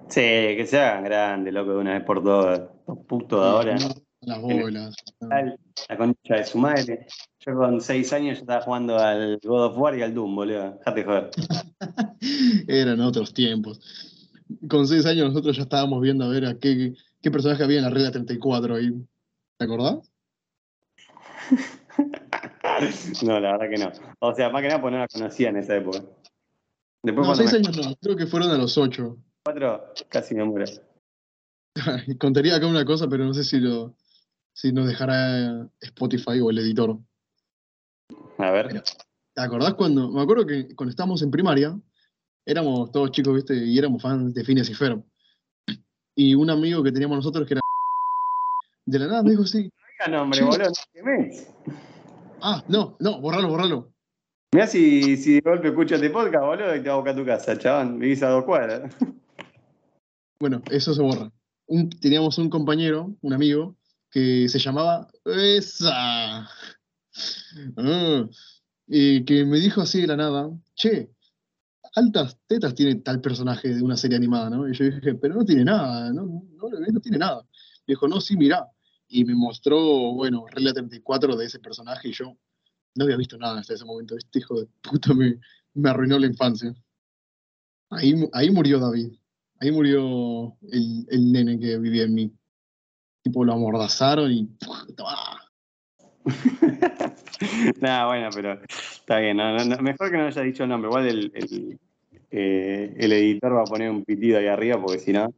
Sí, 0.09 0.21
que 0.21 0.67
se 0.67 0.79
hagan 0.79 1.05
grandes, 1.05 1.53
loco, 1.53 1.73
de 1.73 1.79
una 1.79 1.93
vez 1.95 2.05
por 2.05 2.23
todas. 2.23 2.63
Los 2.87 2.99
putos 3.07 3.41
de 3.41 3.49
ahora. 3.49 3.77
Las 4.23 4.41
bolas. 4.41 4.95
La 5.21 5.97
concha 5.97 6.35
de 6.37 6.45
su 6.45 6.59
madre. 6.59 7.07
Yo 7.41 7.55
con 7.55 7.81
seis 7.81 8.13
años 8.13 8.37
ya 8.37 8.41
estaba 8.43 8.61
jugando 8.63 8.99
al 8.99 9.39
God 9.43 9.65
of 9.67 9.79
War 9.79 9.97
y 9.99 10.03
al 10.03 10.15
Doom, 10.15 10.35
boludo. 10.37 10.73
Dejate 10.79 11.01
de 11.01 11.05
joder. 11.07 11.31
Eran 12.69 13.01
otros 13.01 13.33
tiempos. 13.33 13.81
Con 14.69 14.87
seis 14.87 15.07
años 15.07 15.29
nosotros 15.29 15.57
ya 15.57 15.63
estábamos 15.63 16.03
viendo 16.03 16.25
a 16.25 16.29
ver 16.29 16.45
a 16.45 16.59
qué, 16.59 16.93
qué 17.23 17.31
personaje 17.31 17.63
había 17.65 17.79
en 17.79 17.85
la 17.85 17.91
regla 17.91 18.11
34 18.11 18.75
ahí. 18.77 18.93
¿Te 19.57 19.65
acordás? 19.65 20.11
No, 23.23 23.39
la 23.41 23.53
verdad 23.59 23.69
que 23.71 23.77
no. 23.77 23.93
O 24.21 24.35
sea, 24.35 24.49
más 24.49 24.63
que 24.63 24.69
nada 24.69 24.81
porque 24.81 24.95
no 24.97 25.01
la 25.03 25.09
conocía 25.09 25.51
en 25.51 25.57
esa 25.59 25.77
época. 25.77 26.03
Después 27.03 27.27
No, 27.27 27.35
seis 27.35 27.53
me 27.53 27.59
años 27.59 27.77
no, 27.77 27.95
creo 27.97 28.17
que 28.17 28.27
fueron 28.27 28.51
a 28.51 28.57
los 28.57 28.79
ocho. 28.79 29.19
cuatro, 29.45 29.93
casi 30.09 30.35
me 30.35 30.45
muero. 30.45 30.71
Contaría 32.19 32.57
acá 32.57 32.67
una 32.67 32.85
cosa, 32.87 33.07
pero 33.09 33.25
no 33.25 33.35
sé 33.35 33.45
si 33.45 33.59
lo 33.61 33.95
si 34.53 34.73
nos 34.73 34.87
dejará 34.87 35.69
Spotify 35.81 36.41
o 36.41 36.51
el 36.51 36.59
editor. 36.59 36.99
A 38.39 38.51
ver. 38.51 38.83
¿Te 39.35 39.41
acordás 39.43 39.75
cuando? 39.75 40.11
Me 40.11 40.23
acuerdo 40.23 40.47
que 40.47 40.75
cuando 40.75 40.91
estábamos 40.91 41.23
en 41.23 41.31
primaria, 41.31 41.79
éramos 42.45 42.91
todos 42.91 43.11
chicos, 43.13 43.35
¿viste? 43.35 43.55
Y 43.57 43.79
éramos 43.79 44.03
fans 44.03 44.35
de 44.35 44.45
Phineas 44.45 44.69
y 44.71 44.75
Ferb. 44.75 45.03
Y 46.17 46.35
un 46.35 46.51
amigo 46.51 46.83
que 46.83 46.93
teníamos 46.93 47.17
nosotros 47.17 47.47
que 47.47 47.55
era. 47.55 47.61
De 48.87 48.99
la 48.99 49.07
nada 49.07 49.23
me 49.23 49.31
dijo 49.31 49.45
nombre, 50.11 50.39
Sí. 50.39 50.45
boludo. 50.45 50.65
no 50.65 50.73
te 50.73 50.99
quemes. 50.99 51.51
Ah, 52.43 52.65
no, 52.69 52.97
no, 53.01 53.21
borralo, 53.21 53.49
borralo. 53.49 53.93
Mirá 54.53 54.67
si, 54.67 55.17
si 55.17 55.35
de 55.35 55.41
golpe 55.43 55.69
escuchas 55.69 56.01
este 56.01 56.11
podcast, 56.11 56.45
boludo, 56.45 56.75
y 56.75 56.83
te 56.83 56.89
vas 56.89 56.95
a 56.95 56.97
buscar 56.97 57.15
a 57.15 57.17
tu 57.17 57.25
casa, 57.27 57.59
chabón. 57.59 57.99
Vivís 57.99 58.23
a 58.23 58.31
dos 58.31 58.45
cuadras. 58.45 58.97
Bueno, 60.41 60.63
eso 60.71 60.95
se 60.95 61.03
borra. 61.03 61.31
Un- 61.67 61.91
teníamos 61.91 62.39
un 62.39 62.49
compañero, 62.51 63.15
un 63.21 63.33
amigo, 63.33 63.77
que 64.11 64.49
se 64.49 64.59
llamaba 64.59 65.09
esa. 65.25 66.49
Ah, 67.77 68.29
y 68.87 69.25
que 69.25 69.45
me 69.45 69.59
dijo 69.59 69.81
así 69.83 70.01
de 70.01 70.07
la 70.09 70.17
nada, 70.17 70.51
che, 70.75 71.11
altas 71.95 72.39
tetas 72.47 72.75
tiene 72.75 72.97
tal 72.97 73.21
personaje 73.21 73.75
de 73.75 73.83
una 73.83 73.97
serie 73.97 74.17
animada, 74.17 74.51
¿no? 74.51 74.69
Y 74.69 74.75
yo 74.75 74.85
dije, 74.85 75.15
pero 75.15 75.35
no 75.35 75.45
tiene 75.45 75.65
nada, 75.65 76.13
no, 76.13 76.45
no, 76.57 76.69
no 76.71 77.01
tiene 77.01 77.19
nada. 77.19 77.43
Me 77.87 77.93
dijo, 77.93 78.09
no, 78.09 78.21
sí, 78.21 78.37
mirá. 78.37 78.67
Y 79.09 79.25
me 79.25 79.35
mostró, 79.35 79.79
bueno, 80.15 80.45
Regla 80.51 80.73
34 80.73 81.37
de 81.37 81.47
ese 81.47 81.59
personaje 81.59 82.09
y 82.09 82.13
yo 82.13 82.37
no 82.95 83.05
había 83.05 83.17
visto 83.17 83.37
nada 83.39 83.61
hasta 83.61 83.75
ese 83.75 83.85
momento. 83.85 84.17
Este 84.17 84.39
hijo 84.39 84.61
de 84.61 84.67
puta 84.83 85.15
me, 85.15 85.41
me 85.75 85.91
arruinó 85.91 86.19
la 86.19 86.27
infancia. 86.27 86.75
Ahí, 87.91 88.15
ahí 88.33 88.51
murió 88.51 88.79
David. 88.79 89.13
Ahí 89.61 89.73
murió 89.73 90.57
el, 90.71 91.07
el 91.11 91.33
nene 91.33 91.59
que 91.59 91.77
vivía 91.79 92.05
en 92.05 92.15
mí. 92.15 92.40
Tipo, 93.23 93.45
lo 93.45 93.53
amordazaron 93.53 94.33
y. 94.33 94.49
Nada, 97.81 98.07
bueno, 98.07 98.29
pero 98.35 98.61
está 98.63 99.19
bien. 99.19 99.37
no, 99.37 99.57
no, 99.57 99.65
no, 99.65 99.77
mejor 99.79 100.11
que 100.11 100.17
no 100.17 100.27
haya 100.27 100.43
dicho 100.43 100.63
el 100.65 100.69
nombre. 100.69 100.89
Igual 100.89 101.09
el, 101.09 101.33
el, 101.35 101.79
eh, 102.31 102.95
el 102.97 103.13
editor 103.13 103.57
va 103.57 103.63
a 103.63 103.65
poner 103.65 103.91
un 103.91 104.05
pitido 104.05 104.39
ahí 104.39 104.47
arriba 104.47 104.81
porque 104.81 104.99
si 104.99 105.13
no, 105.13 105.33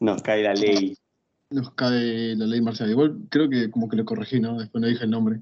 nos 0.00 0.22
cae 0.22 0.42
la 0.42 0.54
ley. 0.54 0.96
Nos 1.50 1.72
cae 1.72 2.36
la 2.36 2.46
ley 2.46 2.60
marcial. 2.60 2.90
Igual 2.90 3.26
creo 3.30 3.48
que 3.48 3.70
como 3.70 3.88
que 3.88 3.96
lo 3.96 4.04
corregí, 4.04 4.38
¿no? 4.38 4.58
Después 4.58 4.82
no 4.82 4.88
dije 4.88 5.04
el 5.04 5.10
nombre. 5.10 5.40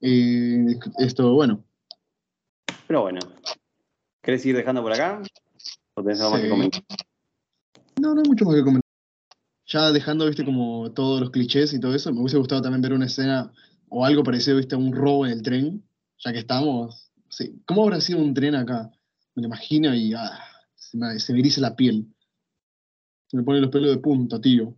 Eh, 0.00 0.78
esto, 0.98 1.32
bueno. 1.32 1.64
Pero 2.86 3.02
bueno. 3.02 3.20
¿Querés 4.20 4.44
ir 4.46 4.56
dejando 4.56 4.82
por 4.82 4.92
acá? 4.92 5.22
¿O 5.94 6.02
tenés 6.02 6.20
algo 6.20 6.32
más 6.32 6.42
que 6.42 6.48
comentar? 6.48 6.82
No, 8.00 8.14
no 8.14 8.20
hay 8.20 8.28
mucho 8.28 8.44
más 8.44 8.54
que 8.54 8.62
comentar. 8.62 8.81
Ya 9.72 9.90
dejando, 9.90 10.26
viste, 10.26 10.44
como 10.44 10.92
todos 10.92 11.18
los 11.18 11.30
clichés 11.30 11.72
y 11.72 11.80
todo 11.80 11.94
eso, 11.94 12.12
me 12.12 12.20
hubiese 12.20 12.36
gustado 12.36 12.60
también 12.60 12.82
ver 12.82 12.92
una 12.92 13.06
escena 13.06 13.50
o 13.88 14.04
algo 14.04 14.22
parecido, 14.22 14.58
viste, 14.58 14.74
a 14.74 14.78
un 14.78 14.92
robo 14.92 15.24
en 15.24 15.32
el 15.32 15.42
tren, 15.42 15.82
ya 16.18 16.30
que 16.30 16.40
estamos. 16.40 17.10
Sí. 17.30 17.58
¿Cómo 17.64 17.84
habrá 17.84 17.98
sido 18.02 18.18
un 18.18 18.34
tren 18.34 18.54
acá? 18.54 18.90
Me 19.34 19.40
lo 19.40 19.46
imagino 19.46 19.94
y. 19.94 20.12
ah, 20.12 20.38
se 20.74 20.98
me, 20.98 21.18
se 21.18 21.32
me 21.32 21.38
eriza 21.38 21.62
la 21.62 21.74
piel. 21.74 22.06
Se 23.28 23.38
me 23.38 23.44
ponen 23.44 23.62
los 23.62 23.70
pelos 23.70 23.90
de 23.90 23.96
punta, 23.96 24.38
tío. 24.38 24.76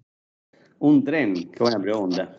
Un 0.79 1.03
tren, 1.03 1.35
qué 1.51 1.59
buena 1.59 1.81
pregunta. 1.81 2.39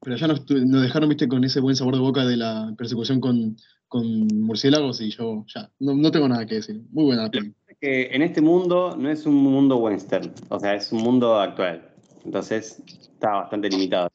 Pero 0.00 0.16
ya 0.16 0.26
nos, 0.26 0.44
dejaron, 0.46 1.08
viste, 1.08 1.26
con 1.26 1.42
ese 1.42 1.60
buen 1.60 1.74
sabor 1.74 1.94
de 1.94 2.00
boca 2.00 2.26
de 2.26 2.36
la 2.36 2.74
persecución 2.76 3.18
con, 3.18 3.56
con 3.88 4.26
murciélagos 4.26 5.00
y 5.00 5.10
yo 5.10 5.46
ya, 5.46 5.70
no, 5.78 5.94
no 5.94 6.10
tengo 6.10 6.28
nada 6.28 6.44
que 6.44 6.56
decir. 6.56 6.82
Muy 6.90 7.04
buena 7.04 7.22
la. 7.22 7.54
Que 7.82 8.14
en 8.14 8.22
este 8.22 8.40
mundo 8.40 8.96
no 8.96 9.10
es 9.10 9.26
un 9.26 9.34
mundo 9.34 9.78
western, 9.78 10.32
o 10.50 10.60
sea, 10.60 10.76
es 10.76 10.92
un 10.92 11.02
mundo 11.02 11.40
actual. 11.40 11.90
Entonces 12.24 12.80
está 12.86 13.32
bastante 13.32 13.68
limitado. 13.68 14.08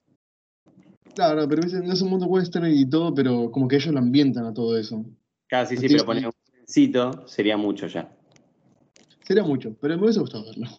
Claro, 1.13 1.45
pero 1.49 1.63
no 1.83 1.91
es 1.91 2.01
un 2.01 2.09
mundo 2.09 2.27
western 2.27 2.65
y 2.71 2.89
todo, 2.89 3.13
pero 3.13 3.51
como 3.51 3.67
que 3.67 3.75
ellos 3.75 3.93
lo 3.93 3.99
ambientan 3.99 4.45
a 4.45 4.53
todo 4.53 4.77
eso. 4.77 5.03
Claro, 5.49 5.67
sí, 5.67 5.75
sí, 5.75 5.89
pero 5.89 6.05
poner 6.05 6.27
un 6.27 6.31
trencito 6.49 7.27
sería 7.27 7.57
mucho 7.57 7.87
ya. 7.87 8.09
Sería 9.25 9.43
mucho, 9.43 9.75
pero 9.81 9.97
me 9.97 10.03
hubiese 10.03 10.21
gustado 10.21 10.45
verlo. 10.45 10.69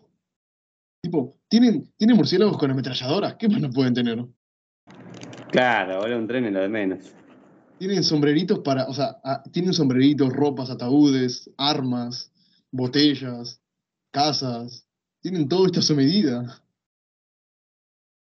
Tipo, 1.03 1.37
¿tienen, 1.47 1.93
¿tienen 1.99 2.17
murciélagos 2.17 2.57
con 2.57 2.71
ametralladoras? 2.71 3.35
¿Qué 3.35 3.51
más 3.51 3.61
no 3.61 3.69
pueden 3.69 3.93
tener? 3.93 4.25
Claro, 5.51 5.97
ahora 5.97 6.17
un 6.17 6.27
tren 6.27 6.47
es 6.47 6.55
lo 6.55 6.61
de 6.61 6.69
menos. 6.71 7.01
Tienen 7.79 8.03
sombreritos 8.03 8.61
para, 8.61 8.87
o 8.87 8.95
sea, 8.95 9.21
ah, 9.25 9.43
tienen 9.53 9.75
sombreritos, 9.75 10.33
ropas, 10.33 10.71
ataúdes, 10.71 11.51
armas, 11.59 12.33
botellas, 12.71 13.61
casas. 14.11 14.87
Tienen 15.21 15.49
todo 15.49 15.67
esto 15.67 15.81
a 15.81 15.83
su 15.83 15.95
medida. 15.95 16.63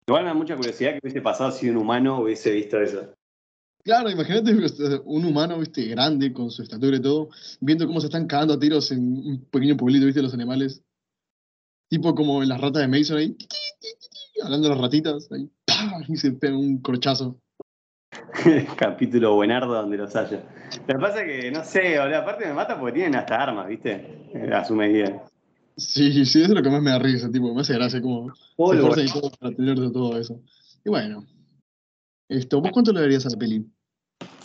Igual 0.07 0.23
me 0.23 0.29
da 0.29 0.33
mucha 0.33 0.55
curiosidad 0.55 0.91
que 0.93 0.99
hubiese 1.03 1.21
pasado 1.21 1.51
si 1.51 1.69
un 1.69 1.77
humano 1.77 2.21
hubiese 2.21 2.51
visto 2.51 2.79
eso. 2.79 3.13
Claro, 3.83 4.09
imagínate 4.09 4.53
un 5.03 5.25
humano, 5.25 5.59
viste, 5.59 5.85
grande, 5.87 6.31
con 6.31 6.49
su 6.51 6.63
estatura 6.63 6.95
y 6.95 7.01
todo, 7.01 7.29
viendo 7.59 7.85
cómo 7.85 7.99
se 7.99 8.07
están 8.07 8.27
cagando 8.27 8.53
a 8.53 8.59
tiros 8.59 8.91
en 8.91 8.99
un 8.99 9.45
pequeño 9.51 9.75
pueblito, 9.75 10.05
viste, 10.05 10.21
los 10.21 10.33
animales. 10.33 10.81
Tipo 11.89 12.15
como 12.15 12.41
en 12.41 12.49
las 12.49 12.61
ratas 12.61 12.81
de 12.81 12.87
Mason 12.87 13.17
ahí, 13.17 13.35
hablando 14.41 14.69
de 14.69 14.75
las 14.75 14.81
ratitas, 14.81 15.29
ahí, 15.31 15.49
¡pah! 15.65 16.01
y 16.07 16.15
se 16.15 16.31
pegan 16.31 16.57
un 16.57 16.81
corchazo. 16.81 17.42
Capítulo 18.77 19.35
buenardo 19.35 19.73
donde 19.73 19.97
los 19.97 20.15
haya. 20.15 20.43
Lo 20.87 20.95
que 20.95 20.99
pasa 20.99 21.21
es 21.23 21.41
que, 21.41 21.51
no 21.51 21.63
sé, 21.63 21.99
boludo, 21.99 22.17
aparte 22.17 22.45
me 22.45 22.53
mata 22.53 22.79
porque 22.79 22.93
tienen 22.93 23.15
hasta 23.15 23.41
armas, 23.41 23.67
¿viste? 23.67 24.29
Eh, 24.33 24.51
A 24.53 24.65
su 24.65 24.75
medida. 24.75 25.23
Sí, 25.77 26.25
sí, 26.25 26.41
eso 26.41 26.51
es 26.51 26.55
lo 26.55 26.61
que 26.61 26.69
más 26.69 26.81
me 26.81 26.91
da 26.91 26.99
risa, 26.99 27.31
tipo, 27.31 27.53
me 27.53 27.61
hace 27.61 27.73
gracia 27.73 28.01
como 28.01 28.33
se 28.35 28.41
esfuerzan 28.75 29.05
y 29.05 29.11
todo 29.11 29.31
para 29.39 29.55
tener 29.55 29.79
de 29.79 29.91
todo 29.91 30.19
eso. 30.19 30.39
Y 30.85 30.89
bueno, 30.89 31.25
esto, 32.29 32.61
¿vos 32.61 32.71
cuánto 32.71 32.91
le 32.91 33.01
darías 33.01 33.25
a 33.25 33.29
la 33.29 33.37
peli? 33.37 33.65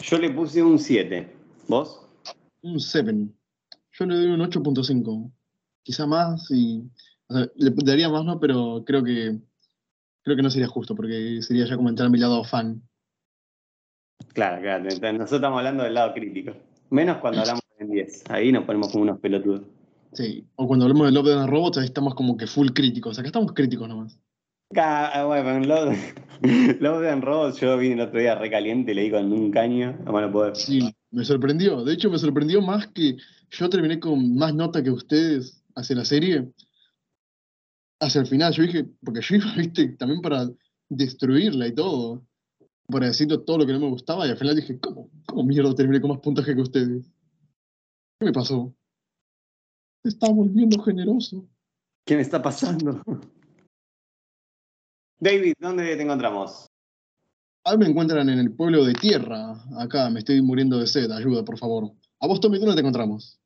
Yo 0.02 0.18
le 0.18 0.30
puse 0.30 0.62
un 0.62 0.78
7. 0.78 1.34
¿Vos? 1.66 2.00
Un 2.62 2.80
7. 2.80 3.28
Yo 3.92 4.06
le 4.06 4.14
doy 4.16 4.26
un 4.26 4.40
8.5. 4.40 5.32
Quizá 5.82 6.06
más 6.06 6.50
y. 6.50 6.82
O 7.28 7.34
sea, 7.34 7.48
le 7.54 7.70
daría 7.84 8.08
más, 8.08 8.24
¿no? 8.24 8.38
Pero 8.40 8.84
creo 8.86 9.02
que. 9.02 9.38
Creo 10.22 10.36
que 10.36 10.42
no 10.42 10.50
sería 10.50 10.68
justo, 10.68 10.94
porque 10.94 11.40
sería 11.42 11.66
ya 11.66 11.76
como 11.76 11.88
entrar 11.88 12.08
a 12.08 12.10
mi 12.10 12.18
lado 12.18 12.44
fan. 12.44 12.82
Claro, 14.32 14.60
claro. 14.62 14.84
Nosotros 14.84 15.32
estamos 15.32 15.58
hablando 15.58 15.84
del 15.84 15.94
lado 15.94 16.14
crítico. 16.14 16.52
Menos 16.90 17.18
cuando 17.18 17.40
hablamos 17.40 17.62
en 17.78 17.90
10. 17.90 18.24
Ahí 18.30 18.52
nos 18.52 18.64
ponemos 18.64 18.90
como 18.90 19.02
unos 19.02 19.18
pelotudos. 19.20 19.62
Sí. 20.12 20.46
O 20.56 20.66
cuando 20.66 20.86
hablamos 20.86 21.06
de 21.06 21.12
Love 21.12 21.40
and 21.40 21.50
Robots, 21.50 21.78
ahí 21.78 21.84
estamos 21.84 22.14
como 22.14 22.36
que 22.36 22.46
full 22.46 22.68
críticos. 22.70 23.18
Acá 23.18 23.28
estamos 23.28 23.52
críticos 23.52 23.88
nomás. 23.88 24.18
Ah, 24.76 25.24
Bueno, 25.26 25.50
en 25.50 25.68
Love, 25.68 25.96
Love 26.80 27.06
and 27.06 27.24
Robots 27.24 27.60
yo 27.60 27.76
vine 27.78 27.94
el 27.94 28.00
otro 28.00 28.20
día 28.20 28.34
recaliente, 28.34 28.94
le 28.94 29.02
di 29.02 29.10
con 29.10 29.32
un 29.32 29.50
caño. 29.50 29.98
No 30.04 30.12
bueno, 30.12 30.30
poder. 30.30 30.56
Sí, 30.56 30.94
me 31.10 31.24
sorprendió. 31.24 31.84
De 31.84 31.94
hecho, 31.94 32.10
me 32.10 32.18
sorprendió 32.18 32.60
más 32.60 32.86
que 32.88 33.16
yo 33.50 33.70
terminé 33.70 33.98
con 33.98 34.34
más 34.34 34.54
nota 34.54 34.82
que 34.82 34.90
ustedes 34.90 35.62
hacia 35.74 35.96
la 35.96 36.04
serie. 36.04 36.48
Hacia 38.00 38.20
el 38.20 38.26
final, 38.26 38.52
yo 38.52 38.62
dije, 38.62 38.86
porque 39.02 39.20
yo 39.22 39.36
iba, 39.36 39.52
viste, 39.56 39.88
también 39.96 40.20
para 40.20 40.48
destruirla 40.88 41.66
y 41.66 41.74
todo. 41.74 42.22
Para 42.90 43.06
decir 43.06 43.28
todo 43.44 43.58
lo 43.58 43.66
que 43.66 43.72
no 43.72 43.80
me 43.80 43.90
gustaba, 43.90 44.26
y 44.26 44.30
al 44.30 44.38
final 44.38 44.56
dije, 44.56 44.78
¿cómo, 44.80 45.10
cómo 45.26 45.44
mierda 45.44 45.74
terminé 45.74 46.00
con 46.00 46.10
más 46.10 46.20
puntaje 46.20 46.54
que 46.54 46.62
ustedes? 46.62 47.04
¿Qué 48.18 48.26
me 48.26 48.32
pasó? 48.32 48.74
Se 50.02 50.08
está 50.08 50.30
volviendo 50.30 50.82
generoso. 50.82 51.46
¿Qué 52.06 52.16
me 52.16 52.22
está 52.22 52.40
pasando? 52.40 53.02
David, 55.20 55.52
¿dónde 55.58 55.96
te 55.96 56.02
encontramos? 56.02 56.66
A 57.64 57.72
mí 57.72 57.84
me 57.84 57.90
encuentran 57.90 58.28
en 58.30 58.38
el 58.38 58.52
pueblo 58.52 58.84
de 58.84 58.94
Tierra. 58.94 59.62
Acá 59.76 60.08
me 60.08 60.20
estoy 60.20 60.40
muriendo 60.40 60.78
de 60.78 60.86
sed. 60.86 61.10
Ayuda, 61.10 61.44
por 61.44 61.58
favor. 61.58 61.92
A 62.20 62.26
vos, 62.26 62.40
Tommy, 62.40 62.58
¿dónde 62.58 62.74
te 62.74 62.80
encontramos? 62.80 63.38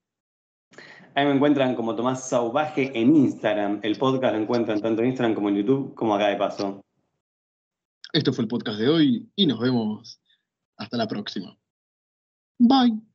Ahí 1.15 1.27
me 1.27 1.33
encuentran 1.33 1.75
como 1.75 1.97
Tomás 1.97 2.29
Sauvaje 2.29 2.93
en 2.95 3.17
Instagram. 3.17 3.81
El 3.83 3.97
podcast 3.97 4.35
lo 4.35 4.43
encuentran 4.43 4.81
tanto 4.81 5.03
en 5.03 5.09
Instagram 5.09 5.35
como 5.35 5.49
en 5.49 5.57
YouTube, 5.57 5.95
como 5.95 6.15
acá 6.15 6.29
de 6.29 6.37
paso. 6.37 6.83
Esto 8.13 8.33
fue 8.33 8.43
el 8.43 8.49
podcast 8.49 8.79
de 8.79 8.89
hoy 8.89 9.31
y 9.35 9.47
nos 9.47 9.59
vemos 9.59 10.21
hasta 10.77 10.97
la 10.97 11.09
próxima. 11.09 11.59
Bye. 12.59 13.12